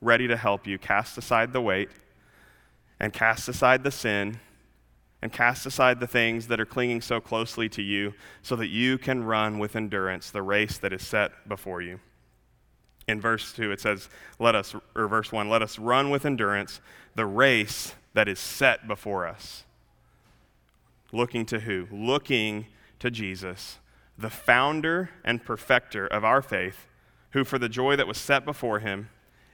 ready 0.00 0.28
to 0.28 0.36
help 0.36 0.66
you 0.66 0.78
cast 0.78 1.16
aside 1.18 1.52
the 1.52 1.60
weight 1.60 1.90
and 3.00 3.12
cast 3.12 3.48
aside 3.48 3.82
the 3.82 3.90
sin 3.90 4.38
and 5.22 5.32
cast 5.32 5.64
aside 5.64 6.00
the 6.00 6.06
things 6.06 6.48
that 6.48 6.60
are 6.60 6.66
clinging 6.66 7.00
so 7.00 7.18
closely 7.18 7.68
to 7.70 7.82
you 7.82 8.12
so 8.42 8.56
that 8.56 8.68
you 8.68 8.98
can 8.98 9.24
run 9.24 9.58
with 9.58 9.74
endurance 9.74 10.30
the 10.30 10.42
race 10.42 10.76
that 10.78 10.92
is 10.92 11.06
set 11.06 11.48
before 11.48 11.80
you 11.80 11.98
in 13.06 13.20
verse 13.20 13.52
2 13.52 13.72
it 13.72 13.80
says 13.80 14.08
let 14.38 14.54
us 14.54 14.74
or 14.94 15.08
verse 15.08 15.30
1 15.30 15.48
let 15.48 15.62
us 15.62 15.78
run 15.78 16.10
with 16.10 16.24
endurance 16.24 16.80
the 17.14 17.26
race 17.26 17.94
that 18.14 18.28
is 18.28 18.38
set 18.38 18.86
before 18.86 19.26
us. 19.26 19.64
Looking 21.12 21.46
to 21.46 21.60
who? 21.60 21.86
Looking 21.90 22.66
to 22.98 23.10
jesus 23.10 23.78
the 24.16 24.30
founder 24.30 25.10
and 25.24 25.44
perfecter 25.44 26.06
of 26.06 26.24
our 26.24 26.40
faith 26.40 26.86
who 27.30 27.44
for 27.44 27.58
the 27.58 27.68
joy 27.68 27.96
that 27.96 28.06
was 28.06 28.16
set 28.16 28.44
before 28.44 28.78
him 28.78 29.10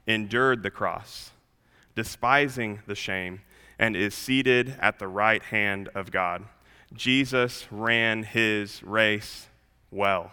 endured 0.07 0.63
the 0.63 0.71
cross 0.71 1.31
despising 1.95 2.81
the 2.87 2.95
shame 2.95 3.41
and 3.79 3.97
is 3.97 4.15
seated 4.15 4.77
at 4.81 4.99
the 4.99 5.09
right 5.09 5.43
hand 5.43 5.89
of 5.95 6.11
god. 6.11 6.45
Jesus 6.93 7.67
ran 7.71 8.23
his 8.23 8.83
race 8.83 9.49
well 9.91 10.33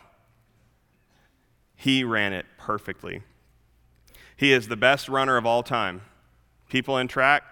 he 1.78 2.04
ran 2.04 2.34
it 2.34 2.46
perfectly. 2.58 3.22
He 4.36 4.52
is 4.52 4.68
the 4.68 4.76
best 4.76 5.08
runner 5.08 5.38
of 5.38 5.46
all 5.46 5.64
time. 5.64 6.02
People 6.68 6.98
in 6.98 7.08
track, 7.08 7.44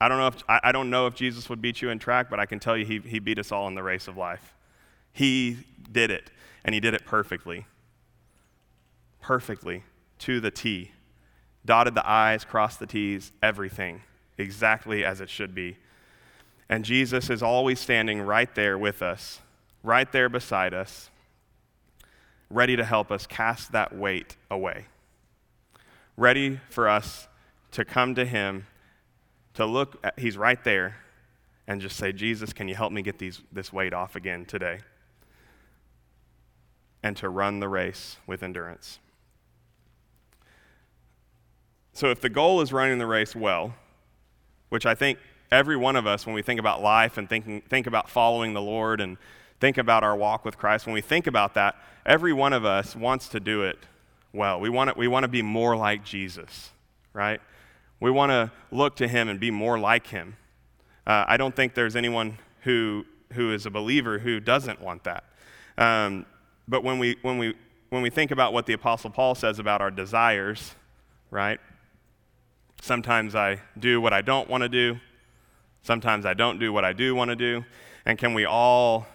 I 0.00 0.08
don't 0.08 0.18
know 0.18 0.26
if, 0.26 0.42
I, 0.48 0.72
don't 0.72 0.90
know 0.90 1.06
if 1.06 1.14
Jesus 1.14 1.48
would 1.48 1.62
beat 1.62 1.80
you 1.80 1.88
in 1.88 1.98
track, 1.98 2.28
but 2.28 2.38
I 2.38 2.44
can 2.44 2.58
tell 2.58 2.76
you 2.76 2.84
he, 2.84 2.98
he 2.98 3.18
beat 3.20 3.38
us 3.38 3.50
all 3.50 3.68
in 3.68 3.74
the 3.74 3.82
race 3.82 4.08
of 4.08 4.16
life. 4.16 4.52
He 5.12 5.58
did 5.90 6.10
it, 6.10 6.30
and 6.64 6.74
he 6.74 6.80
did 6.80 6.92
it 6.92 7.06
perfectly. 7.06 7.66
Perfectly, 9.20 9.84
to 10.18 10.40
the 10.40 10.50
T. 10.50 10.90
Dotted 11.64 11.94
the 11.94 12.06
I's, 12.06 12.44
crossed 12.44 12.80
the 12.80 12.86
T's, 12.86 13.30
everything 13.42 14.02
exactly 14.36 15.04
as 15.04 15.20
it 15.20 15.30
should 15.30 15.54
be. 15.54 15.76
And 16.68 16.84
Jesus 16.84 17.30
is 17.30 17.42
always 17.42 17.78
standing 17.78 18.22
right 18.22 18.52
there 18.54 18.76
with 18.76 19.02
us, 19.02 19.40
right 19.84 20.10
there 20.10 20.28
beside 20.28 20.74
us, 20.74 21.10
ready 22.52 22.76
to 22.76 22.84
help 22.84 23.10
us 23.10 23.26
cast 23.26 23.72
that 23.72 23.96
weight 23.96 24.36
away, 24.50 24.86
ready 26.16 26.60
for 26.68 26.88
us 26.88 27.26
to 27.72 27.84
come 27.84 28.14
to 28.14 28.24
Him, 28.24 28.66
to 29.54 29.64
look, 29.64 29.98
at, 30.04 30.18
He's 30.18 30.36
right 30.36 30.62
there, 30.62 30.96
and 31.66 31.80
just 31.80 31.96
say, 31.96 32.12
Jesus, 32.12 32.52
can 32.52 32.68
you 32.68 32.74
help 32.74 32.92
me 32.92 33.02
get 33.02 33.18
these, 33.18 33.40
this 33.50 33.72
weight 33.72 33.94
off 33.94 34.16
again 34.16 34.44
today? 34.44 34.80
And 37.02 37.16
to 37.16 37.28
run 37.28 37.60
the 37.60 37.68
race 37.68 38.16
with 38.26 38.42
endurance. 38.42 38.98
So, 41.94 42.10
if 42.10 42.20
the 42.20 42.28
goal 42.28 42.60
is 42.60 42.72
running 42.72 42.98
the 42.98 43.06
race 43.06 43.34
well, 43.34 43.74
which 44.68 44.86
I 44.86 44.94
think 44.94 45.18
every 45.50 45.76
one 45.76 45.96
of 45.96 46.06
us, 46.06 46.24
when 46.26 46.34
we 46.34 46.42
think 46.42 46.58
about 46.58 46.82
life 46.82 47.18
and 47.18 47.28
thinking, 47.28 47.60
think 47.68 47.86
about 47.86 48.08
following 48.08 48.54
the 48.54 48.62
Lord 48.62 49.00
and 49.00 49.18
think 49.62 49.78
about 49.78 50.02
our 50.02 50.16
walk 50.16 50.44
with 50.44 50.58
Christ, 50.58 50.86
when 50.86 50.92
we 50.92 51.00
think 51.00 51.28
about 51.28 51.54
that, 51.54 51.76
every 52.04 52.32
one 52.32 52.52
of 52.52 52.64
us 52.64 52.96
wants 52.96 53.28
to 53.28 53.38
do 53.38 53.62
it 53.62 53.78
well. 54.32 54.58
We 54.58 54.68
want 54.68 54.90
to, 54.90 54.98
we 54.98 55.06
want 55.06 55.22
to 55.22 55.28
be 55.28 55.40
more 55.40 55.76
like 55.76 56.04
Jesus, 56.04 56.72
right? 57.12 57.40
We 58.00 58.10
want 58.10 58.30
to 58.30 58.50
look 58.72 58.96
to 58.96 59.06
him 59.06 59.28
and 59.28 59.38
be 59.38 59.52
more 59.52 59.78
like 59.78 60.08
him. 60.08 60.36
Uh, 61.06 61.26
I 61.28 61.36
don't 61.36 61.54
think 61.54 61.74
there's 61.74 61.94
anyone 61.94 62.38
who, 62.62 63.06
who 63.34 63.52
is 63.52 63.64
a 63.64 63.70
believer 63.70 64.18
who 64.18 64.40
doesn't 64.40 64.80
want 64.80 65.04
that. 65.04 65.22
Um, 65.78 66.26
but 66.66 66.82
when 66.82 66.98
we, 66.98 67.18
when, 67.22 67.38
we, 67.38 67.54
when 67.90 68.02
we 68.02 68.10
think 68.10 68.32
about 68.32 68.52
what 68.52 68.66
the 68.66 68.72
Apostle 68.72 69.10
Paul 69.10 69.36
says 69.36 69.60
about 69.60 69.80
our 69.80 69.92
desires, 69.92 70.74
right? 71.30 71.60
Sometimes 72.80 73.36
I 73.36 73.60
do 73.78 74.00
what 74.00 74.12
I 74.12 74.22
don't 74.22 74.50
want 74.50 74.64
to 74.64 74.68
do. 74.68 74.98
Sometimes 75.82 76.26
I 76.26 76.34
don't 76.34 76.58
do 76.58 76.72
what 76.72 76.84
I 76.84 76.92
do 76.92 77.14
want 77.14 77.28
to 77.28 77.36
do. 77.36 77.64
And 78.04 78.18
can 78.18 78.34
we 78.34 78.44
all 78.44 79.06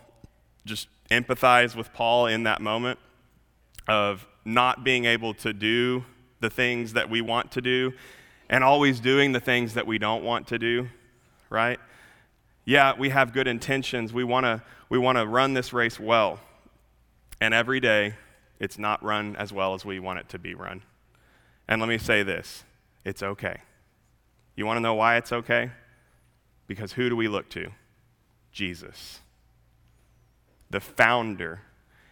just 0.68 0.88
empathize 1.10 1.76
with 1.76 1.94
Paul 1.94 2.28
in 2.28 2.44
that 2.44 2.62
moment 2.62 3.00
of 3.88 4.28
not 4.46 4.84
being 4.84 5.06
able 5.06 5.34
to 5.36 5.54
do 5.54 6.06
the 6.40 6.50
things 6.50 6.94
that 6.94 7.10
we 7.10 7.22
want 7.22 7.52
to 7.54 7.62
do 7.62 7.94
and 8.50 8.64
always 8.64 9.00
doing 9.00 9.32
the 9.32 9.40
things 9.40 9.74
that 9.74 9.88
we 9.88 9.98
don't 9.98 10.24
want 10.24 10.48
to 10.48 10.60
do, 10.60 10.88
right? 11.50 11.80
Yeah, 12.66 12.94
we 12.98 13.10
have 13.10 13.34
good 13.34 13.48
intentions. 13.48 14.14
We 14.14 14.24
want 14.24 14.46
to 14.46 14.62
we 14.90 14.98
want 14.98 15.18
to 15.18 15.26
run 15.26 15.54
this 15.54 15.74
race 15.74 16.00
well. 16.00 16.40
And 17.40 17.54
every 17.54 17.80
day, 17.80 18.16
it's 18.60 18.80
not 18.80 19.04
run 19.04 19.36
as 19.36 19.54
well 19.54 19.74
as 19.74 19.86
we 19.86 20.00
want 20.00 20.20
it 20.20 20.30
to 20.30 20.40
be 20.40 20.56
run. 20.56 20.84
And 21.68 21.82
let 21.82 21.90
me 21.90 21.98
say 21.98 22.24
this 22.24 22.64
it's 23.06 23.24
okay. 23.24 23.58
You 24.56 24.66
want 24.66 24.78
to 24.78 24.82
know 24.82 24.96
why 24.96 25.18
it's 25.18 25.32
okay? 25.32 25.72
Because 26.68 26.94
who 26.94 27.10
do 27.10 27.16
we 27.16 27.28
look 27.28 27.50
to? 27.52 27.70
Jesus, 28.52 29.20
the 30.70 30.80
founder 30.80 31.62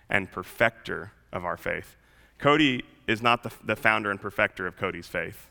and 0.09 0.31
perfecter 0.31 1.11
of 1.31 1.45
our 1.45 1.57
faith. 1.57 1.95
Cody 2.37 2.83
is 3.07 3.21
not 3.21 3.43
the, 3.43 3.51
the 3.63 3.75
founder 3.75 4.11
and 4.11 4.19
perfecter 4.19 4.67
of 4.67 4.77
Cody's 4.77 5.07
faith. 5.07 5.49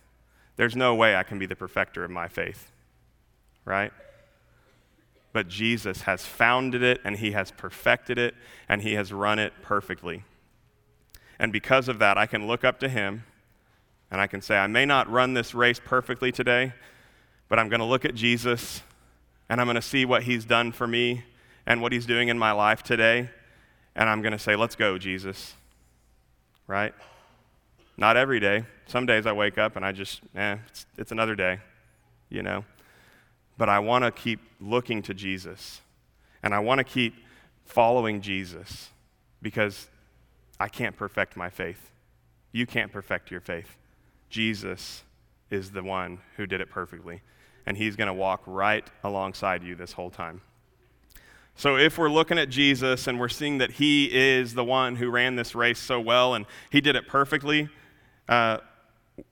There's 0.57 0.77
no 0.77 0.95
way 0.95 1.17
I 1.17 1.23
can 1.23 1.39
be 1.39 1.47
the 1.47 1.57
perfecter 1.57 2.05
of 2.05 2.11
my 2.11 2.29
faith, 2.29 2.71
right? 3.65 3.93
But 5.33 5.49
Jesus 5.49 6.03
has 6.03 6.25
founded 6.25 6.83
it 6.83 7.01
and 7.05 7.17
he 7.17 7.33
has 7.33 7.51
perfected 7.51 8.19
it 8.19 8.35
and 8.69 8.83
he 8.83 8.95
has 8.95 9.13
run 9.13 9.39
it 9.39 9.53
perfectly. 9.63 10.25
And 11.39 11.53
because 11.53 11.89
of 11.89 11.99
that, 11.99 12.17
I 12.17 12.27
can 12.27 12.47
look 12.47 12.65
up 12.65 12.79
to 12.81 12.89
him 12.89 13.25
and 14.11 14.21
I 14.21 14.29
can 14.29 14.41
say, 14.41 14.57
I 14.57 14.69
may 14.69 14.87
not 14.87 15.11
run 15.11 15.35
this 15.35 15.55
race 15.55 15.81
perfectly 15.85 16.31
today, 16.31 16.73
but 17.49 17.59
I'm 17.59 17.69
going 17.69 17.81
to 17.81 17.87
look 17.87 18.05
at 18.05 18.15
Jesus 18.15 18.83
and 19.49 19.61
I'm 19.61 19.67
going 19.67 19.75
to 19.75 19.83
see 19.83 20.05
what 20.05 20.23
he's 20.23 20.45
done 20.45 20.71
for 20.71 20.87
me 20.87 21.25
and 21.67 21.81
what 21.81 21.93
he's 21.93 22.07
doing 22.07 22.29
in 22.29 22.39
my 22.39 22.53
life 22.53 22.83
today. 22.83 23.31
And 23.97 24.09
I'm 24.09 24.23
going 24.23 24.33
to 24.33 24.39
say, 24.39 24.57
Let's 24.57 24.77
go, 24.77 24.99
Jesus. 24.99 25.55
Right? 26.67 26.95
Not 27.97 28.17
every 28.17 28.41
day. 28.41 28.65
Some 28.87 29.07
days 29.07 29.27
I 29.27 29.33
wake 29.33 29.59
up 29.59 29.77
and 29.77 29.85
I 29.85 29.93
just, 29.93 30.21
eh, 30.35 30.57
it's, 30.69 30.87
it's 30.99 31.13
another 31.13 31.35
day, 31.35 31.61
you 32.29 32.43
know. 32.43 32.65
But 33.57 33.69
I 33.69 33.79
want 33.79 34.05
to 34.05 34.11
keep 34.11 34.41
looking 34.61 35.03
to 35.03 35.15
Jesus. 35.15 35.81
And 36.43 36.55
I 36.55 36.59
want 36.59 36.79
to 36.79 36.85
keep 36.85 37.15
following 37.65 38.21
Jesus 38.21 38.91
because 39.41 39.89
I 40.59 40.69
can't 40.69 40.97
perfect 40.97 41.37
my 41.37 41.51
faith. 41.51 41.91
You 42.53 42.67
can't 42.67 42.93
perfect 42.93 43.31
your 43.31 43.41
faith. 43.41 43.77
Jesus 44.29 45.03
is 45.51 45.71
the 45.71 45.83
one 45.83 46.19
who 46.37 46.47
did 46.47 46.61
it 46.61 46.71
perfectly. 46.71 47.23
And 47.67 47.77
he's 47.77 47.97
going 47.97 48.09
to 48.09 48.15
walk 48.15 48.43
right 48.47 48.87
alongside 49.03 49.63
you 49.63 49.75
this 49.75 49.93
whole 49.93 50.11
time. 50.11 50.41
So, 51.57 51.77
if 51.77 51.99
we're 51.99 52.11
looking 52.11 52.39
at 52.39 52.49
Jesus 52.49 53.07
and 53.07 53.21
we're 53.21 53.29
seeing 53.29 53.59
that 53.59 53.73
he 53.73 54.11
is 54.13 54.55
the 54.55 54.65
one 54.65 54.97
who 54.97 55.09
ran 55.09 55.37
this 55.37 55.55
race 55.55 55.79
so 55.79 56.01
well 56.01 56.35
and 56.35 56.47
he 56.71 56.81
did 56.81 56.97
it 56.97 57.07
perfectly, 57.07 57.69
uh, 58.29 58.59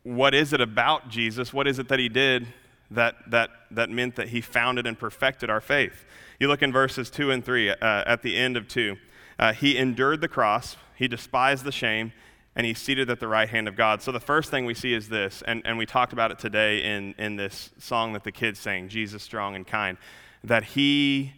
what 0.04 0.32
is 0.32 0.52
it 0.52 0.60
about 0.60 1.08
Jesus? 1.08 1.52
What 1.52 1.66
is 1.66 1.80
it 1.80 1.88
that 1.88 1.98
he 1.98 2.08
did 2.08 2.46
that, 2.92 3.16
that, 3.30 3.50
that 3.72 3.90
meant 3.90 4.14
that 4.16 4.28
he 4.28 4.40
founded 4.40 4.86
and 4.86 4.96
perfected 4.96 5.50
our 5.50 5.60
faith? 5.60 6.04
You 6.38 6.46
look 6.46 6.62
in 6.62 6.72
verses 6.72 7.10
2 7.10 7.32
and 7.32 7.44
3 7.44 7.70
uh, 7.70 7.76
at 7.80 8.22
the 8.22 8.36
end 8.36 8.56
of 8.56 8.68
2. 8.68 8.96
Uh, 9.38 9.52
he 9.52 9.76
endured 9.76 10.20
the 10.20 10.28
cross, 10.28 10.76
he 10.94 11.08
despised 11.08 11.64
the 11.64 11.72
shame, 11.72 12.12
and 12.54 12.64
he's 12.64 12.78
seated 12.78 13.10
at 13.10 13.18
the 13.18 13.26
right 13.26 13.48
hand 13.48 13.66
of 13.66 13.74
God. 13.74 14.00
So 14.00 14.12
the 14.12 14.20
first 14.20 14.50
thing 14.50 14.64
we 14.64 14.74
see 14.74 14.94
is 14.94 15.08
this, 15.08 15.42
and, 15.46 15.62
and 15.64 15.76
we 15.76 15.86
talked 15.86 16.12
about 16.12 16.30
it 16.30 16.38
today 16.38 16.84
in, 16.84 17.14
in 17.18 17.34
this 17.34 17.70
song 17.78 18.12
that 18.12 18.22
the 18.22 18.30
kids 18.30 18.60
sang, 18.60 18.88
Jesus 18.88 19.24
Strong 19.24 19.56
and 19.56 19.66
Kind, 19.66 19.98
that 20.44 20.62
he 20.62 21.32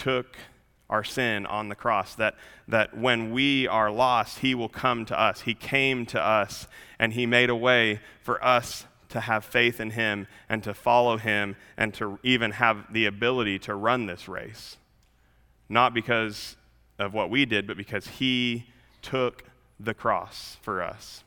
took 0.00 0.38
our 0.88 1.04
sin 1.04 1.44
on 1.46 1.68
the 1.68 1.74
cross, 1.74 2.14
that, 2.14 2.34
that 2.66 2.96
when 2.96 3.30
we 3.32 3.68
are 3.68 3.90
lost, 3.90 4.38
He 4.38 4.54
will 4.54 4.68
come 4.68 5.04
to 5.04 5.20
us. 5.20 5.42
He 5.42 5.54
came 5.54 6.06
to 6.06 6.20
us, 6.20 6.66
and 6.98 7.12
He 7.12 7.26
made 7.26 7.50
a 7.50 7.54
way 7.54 8.00
for 8.22 8.42
us 8.42 8.86
to 9.10 9.20
have 9.20 9.44
faith 9.44 9.78
in 9.78 9.90
Him 9.90 10.26
and 10.48 10.64
to 10.64 10.72
follow 10.72 11.18
Him 11.18 11.54
and 11.76 11.92
to 11.94 12.18
even 12.22 12.52
have 12.52 12.92
the 12.92 13.06
ability 13.06 13.58
to 13.60 13.74
run 13.74 14.06
this 14.06 14.26
race. 14.26 14.78
Not 15.68 15.92
because 15.92 16.56
of 16.98 17.12
what 17.12 17.28
we 17.28 17.44
did, 17.44 17.66
but 17.66 17.76
because 17.76 18.06
He 18.06 18.66
took 19.02 19.44
the 19.78 19.94
cross 19.94 20.56
for 20.62 20.82
us. 20.82 21.24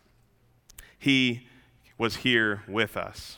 He 0.98 1.48
was 1.98 2.18
here 2.18 2.64
with 2.68 2.98
us. 2.98 3.38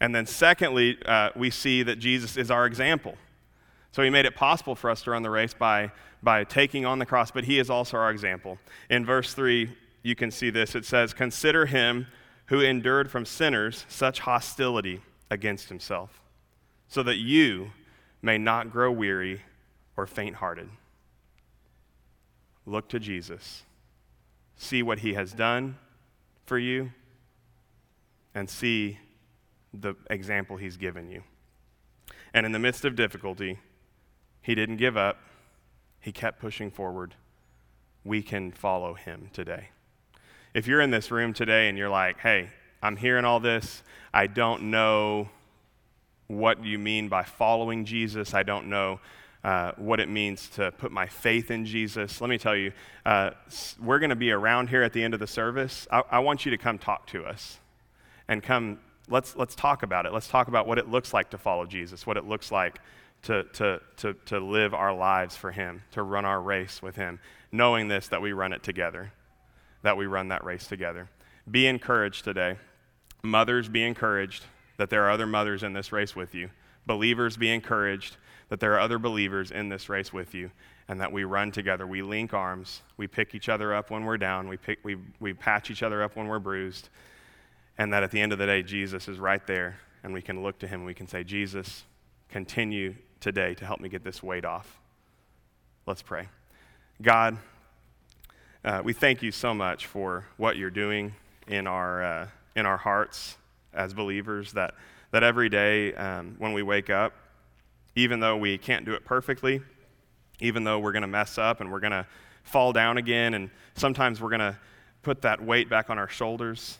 And 0.00 0.12
then, 0.12 0.26
secondly, 0.26 0.98
uh, 1.06 1.30
we 1.36 1.50
see 1.50 1.84
that 1.84 2.00
Jesus 2.00 2.36
is 2.36 2.50
our 2.50 2.66
example. 2.66 3.16
So 3.92 4.02
he 4.02 4.10
made 4.10 4.24
it 4.24 4.34
possible 4.34 4.74
for 4.74 4.90
us 4.90 5.02
to 5.02 5.10
run 5.10 5.22
the 5.22 5.30
race 5.30 5.54
by, 5.54 5.92
by 6.22 6.44
taking 6.44 6.86
on 6.86 6.98
the 6.98 7.06
cross, 7.06 7.30
but 7.30 7.44
he 7.44 7.58
is 7.58 7.68
also 7.68 7.98
our 7.98 8.10
example. 8.10 8.58
In 8.88 9.04
verse 9.04 9.34
3, 9.34 9.70
you 10.02 10.14
can 10.14 10.30
see 10.30 10.48
this. 10.50 10.74
It 10.74 10.86
says, 10.86 11.12
Consider 11.12 11.66
him 11.66 12.06
who 12.46 12.60
endured 12.60 13.10
from 13.10 13.26
sinners 13.26 13.84
such 13.88 14.20
hostility 14.20 15.02
against 15.30 15.68
himself, 15.68 16.22
so 16.88 17.02
that 17.02 17.16
you 17.16 17.70
may 18.22 18.38
not 18.38 18.72
grow 18.72 18.90
weary 18.90 19.42
or 19.96 20.06
faint 20.06 20.36
hearted. 20.36 20.68
Look 22.64 22.88
to 22.90 22.98
Jesus. 22.98 23.62
See 24.56 24.82
what 24.82 25.00
he 25.00 25.14
has 25.14 25.32
done 25.32 25.76
for 26.46 26.58
you, 26.58 26.92
and 28.34 28.48
see 28.48 28.98
the 29.74 29.94
example 30.08 30.56
he's 30.56 30.76
given 30.76 31.10
you. 31.10 31.22
And 32.32 32.46
in 32.46 32.52
the 32.52 32.58
midst 32.58 32.84
of 32.84 32.96
difficulty, 32.96 33.58
he 34.42 34.54
didn't 34.54 34.76
give 34.76 34.96
up, 34.96 35.18
he 36.00 36.12
kept 36.12 36.40
pushing 36.40 36.70
forward. 36.70 37.14
We 38.04 38.22
can 38.22 38.50
follow 38.50 38.94
him 38.94 39.30
today. 39.32 39.68
If 40.52 40.66
you're 40.66 40.80
in 40.80 40.90
this 40.90 41.10
room 41.10 41.32
today 41.32 41.68
and 41.68 41.78
you're 41.78 41.88
like, 41.88 42.18
hey, 42.18 42.50
I'm 42.82 42.96
hearing 42.96 43.24
all 43.24 43.40
this, 43.40 43.82
I 44.12 44.26
don't 44.26 44.64
know 44.64 45.28
what 46.26 46.64
you 46.64 46.78
mean 46.78 47.08
by 47.08 47.22
following 47.22 47.84
Jesus, 47.84 48.34
I 48.34 48.42
don't 48.42 48.66
know. 48.66 49.00
Uh, 49.44 49.72
what 49.76 49.98
it 49.98 50.08
means 50.08 50.48
to 50.50 50.70
put 50.70 50.92
my 50.92 51.04
faith 51.04 51.50
in 51.50 51.66
Jesus. 51.66 52.20
Let 52.20 52.30
me 52.30 52.38
tell 52.38 52.54
you, 52.54 52.70
uh, 53.04 53.30
we're 53.82 53.98
going 53.98 54.10
to 54.10 54.16
be 54.16 54.30
around 54.30 54.68
here 54.68 54.84
at 54.84 54.92
the 54.92 55.02
end 55.02 55.14
of 55.14 55.20
the 55.20 55.26
service. 55.26 55.88
I, 55.90 56.04
I 56.12 56.18
want 56.20 56.44
you 56.44 56.52
to 56.52 56.56
come 56.56 56.78
talk 56.78 57.08
to 57.08 57.24
us 57.24 57.58
and 58.28 58.40
come, 58.40 58.78
let's, 59.08 59.34
let's 59.34 59.56
talk 59.56 59.82
about 59.82 60.06
it. 60.06 60.12
Let's 60.12 60.28
talk 60.28 60.46
about 60.46 60.68
what 60.68 60.78
it 60.78 60.88
looks 60.88 61.12
like 61.12 61.30
to 61.30 61.38
follow 61.38 61.66
Jesus, 61.66 62.06
what 62.06 62.16
it 62.16 62.24
looks 62.24 62.52
like 62.52 62.78
to, 63.22 63.44
to, 63.44 63.80
to, 63.98 64.14
to 64.26 64.40
live 64.40 64.74
our 64.74 64.94
lives 64.94 65.36
for 65.36 65.52
Him, 65.52 65.82
to 65.92 66.02
run 66.02 66.24
our 66.24 66.40
race 66.40 66.82
with 66.82 66.96
Him, 66.96 67.20
knowing 67.50 67.88
this, 67.88 68.08
that 68.08 68.22
we 68.22 68.32
run 68.32 68.52
it 68.52 68.62
together, 68.62 69.12
that 69.82 69.96
we 69.96 70.06
run 70.06 70.28
that 70.28 70.44
race 70.44 70.66
together. 70.66 71.08
Be 71.50 71.66
encouraged 71.66 72.24
today. 72.24 72.56
Mothers, 73.22 73.68
be 73.68 73.82
encouraged 73.82 74.44
that 74.76 74.90
there 74.90 75.04
are 75.04 75.10
other 75.10 75.26
mothers 75.26 75.62
in 75.62 75.72
this 75.72 75.92
race 75.92 76.16
with 76.16 76.34
you. 76.34 76.50
Believers, 76.86 77.36
be 77.36 77.50
encouraged 77.50 78.16
that 78.48 78.60
there 78.60 78.74
are 78.74 78.80
other 78.80 78.98
believers 78.98 79.50
in 79.50 79.68
this 79.68 79.88
race 79.88 80.12
with 80.12 80.34
you 80.34 80.50
and 80.88 81.00
that 81.00 81.12
we 81.12 81.24
run 81.24 81.52
together. 81.52 81.86
We 81.86 82.02
link 82.02 82.34
arms. 82.34 82.82
We 82.96 83.06
pick 83.06 83.34
each 83.34 83.48
other 83.48 83.72
up 83.72 83.90
when 83.90 84.04
we're 84.04 84.18
down. 84.18 84.48
We, 84.48 84.56
pick, 84.56 84.80
we, 84.82 84.96
we 85.20 85.32
patch 85.32 85.70
each 85.70 85.82
other 85.82 86.02
up 86.02 86.16
when 86.16 86.26
we're 86.26 86.40
bruised. 86.40 86.88
And 87.78 87.92
that 87.92 88.02
at 88.02 88.10
the 88.10 88.20
end 88.20 88.32
of 88.32 88.38
the 88.38 88.46
day, 88.46 88.62
Jesus 88.62 89.08
is 89.08 89.18
right 89.18 89.46
there 89.46 89.78
and 90.02 90.12
we 90.12 90.20
can 90.20 90.42
look 90.42 90.58
to 90.58 90.66
him 90.66 90.80
and 90.80 90.86
we 90.86 90.94
can 90.94 91.06
say, 91.06 91.22
Jesus, 91.22 91.84
continue 92.28 92.94
today 93.22 93.54
to 93.54 93.64
help 93.64 93.80
me 93.80 93.88
get 93.88 94.02
this 94.02 94.22
weight 94.22 94.44
off. 94.44 94.80
Let's 95.86 96.02
pray. 96.02 96.28
God, 97.00 97.38
uh, 98.64 98.82
we 98.84 98.92
thank 98.92 99.22
you 99.22 99.30
so 99.30 99.54
much 99.54 99.86
for 99.86 100.26
what 100.36 100.56
you're 100.56 100.70
doing 100.70 101.14
in 101.46 101.66
our, 101.66 102.02
uh, 102.02 102.28
in 102.56 102.66
our 102.66 102.76
hearts 102.76 103.36
as 103.72 103.94
believers, 103.94 104.52
that, 104.52 104.74
that 105.12 105.22
every 105.22 105.48
day 105.48 105.94
um, 105.94 106.34
when 106.38 106.52
we 106.52 106.62
wake 106.62 106.90
up, 106.90 107.14
even 107.94 108.20
though 108.20 108.36
we 108.36 108.58
can't 108.58 108.84
do 108.84 108.92
it 108.92 109.04
perfectly, 109.04 109.62
even 110.40 110.64
though 110.64 110.80
we're 110.80 110.92
going 110.92 111.02
to 111.02 111.08
mess 111.08 111.38
up 111.38 111.60
and 111.60 111.70
we're 111.70 111.80
going 111.80 111.92
to 111.92 112.06
fall 112.42 112.72
down 112.72 112.98
again, 112.98 113.34
and 113.34 113.50
sometimes 113.76 114.20
we're 114.20 114.30
going 114.30 114.40
to 114.40 114.56
put 115.02 115.22
that 115.22 115.42
weight 115.42 115.68
back 115.68 115.90
on 115.90 115.98
our 115.98 116.08
shoulders. 116.08 116.78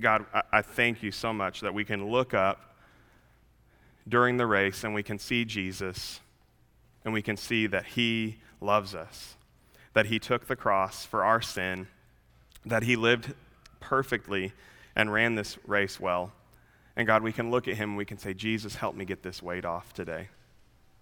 God, 0.00 0.24
I, 0.32 0.42
I 0.52 0.62
thank 0.62 1.02
you 1.02 1.10
so 1.10 1.32
much 1.32 1.60
that 1.60 1.74
we 1.74 1.84
can 1.84 2.08
look 2.08 2.34
up 2.34 2.69
during 4.08 4.36
the 4.36 4.46
race 4.46 4.84
and 4.84 4.94
we 4.94 5.02
can 5.02 5.18
see 5.18 5.44
Jesus 5.44 6.20
and 7.04 7.14
we 7.14 7.22
can 7.22 7.36
see 7.36 7.66
that 7.66 7.86
He 7.86 8.38
loves 8.60 8.94
us, 8.94 9.36
that 9.94 10.06
He 10.06 10.18
took 10.18 10.46
the 10.46 10.56
cross 10.56 11.04
for 11.04 11.24
our 11.24 11.40
sin, 11.40 11.88
that 12.64 12.82
He 12.82 12.96
lived 12.96 13.34
perfectly 13.80 14.52
and 14.94 15.12
ran 15.12 15.34
this 15.34 15.58
race 15.66 15.98
well. 15.98 16.32
And 16.96 17.06
God, 17.06 17.22
we 17.22 17.32
can 17.32 17.50
look 17.50 17.68
at 17.68 17.76
Him 17.76 17.90
and 17.90 17.98
we 17.98 18.04
can 18.04 18.18
say, 18.18 18.34
Jesus, 18.34 18.74
help 18.74 18.94
me 18.94 19.04
get 19.04 19.22
this 19.22 19.42
weight 19.42 19.64
off 19.64 19.92
today. 19.92 20.28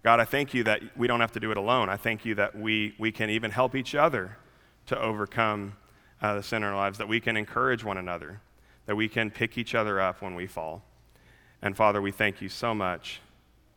God, 0.03 0.21
I 0.21 0.25
thank 0.25 0.53
you 0.53 0.63
that 0.63 0.81
we 0.95 1.07
don't 1.07 1.19
have 1.19 1.33
to 1.33 1.39
do 1.41 1.51
it 1.51 1.57
alone. 1.57 1.89
I 1.89 1.97
thank 1.97 2.23
you 2.23 2.35
that 2.35 2.57
we, 2.57 2.95
we 2.97 3.11
can 3.11 3.29
even 3.29 3.51
help 3.51 3.75
each 3.75 3.95
other 3.95 4.37
to 4.85 4.99
overcome 4.99 5.75
uh, 6.21 6.35
the 6.35 6.43
sin 6.43 6.63
in 6.63 6.69
our 6.69 6.75
lives, 6.75 6.97
that 6.99 7.07
we 7.07 7.19
can 7.19 7.35
encourage 7.35 7.83
one 7.83 7.97
another, 7.97 8.39
that 8.85 8.95
we 8.95 9.09
can 9.09 9.29
pick 9.29 9.57
each 9.57 9.75
other 9.75 9.99
up 9.99 10.21
when 10.21 10.35
we 10.35 10.47
fall. 10.47 10.83
And 11.61 11.75
Father, 11.75 12.01
we 12.01 12.11
thank 12.11 12.41
you 12.41 12.49
so 12.49 12.73
much 12.73 13.21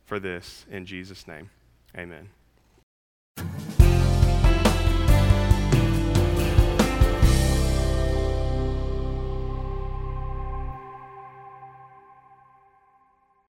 for 0.05 0.19
this 0.19 0.65
in 0.69 0.85
Jesus' 0.85 1.27
name. 1.27 1.49
Amen. 1.97 2.29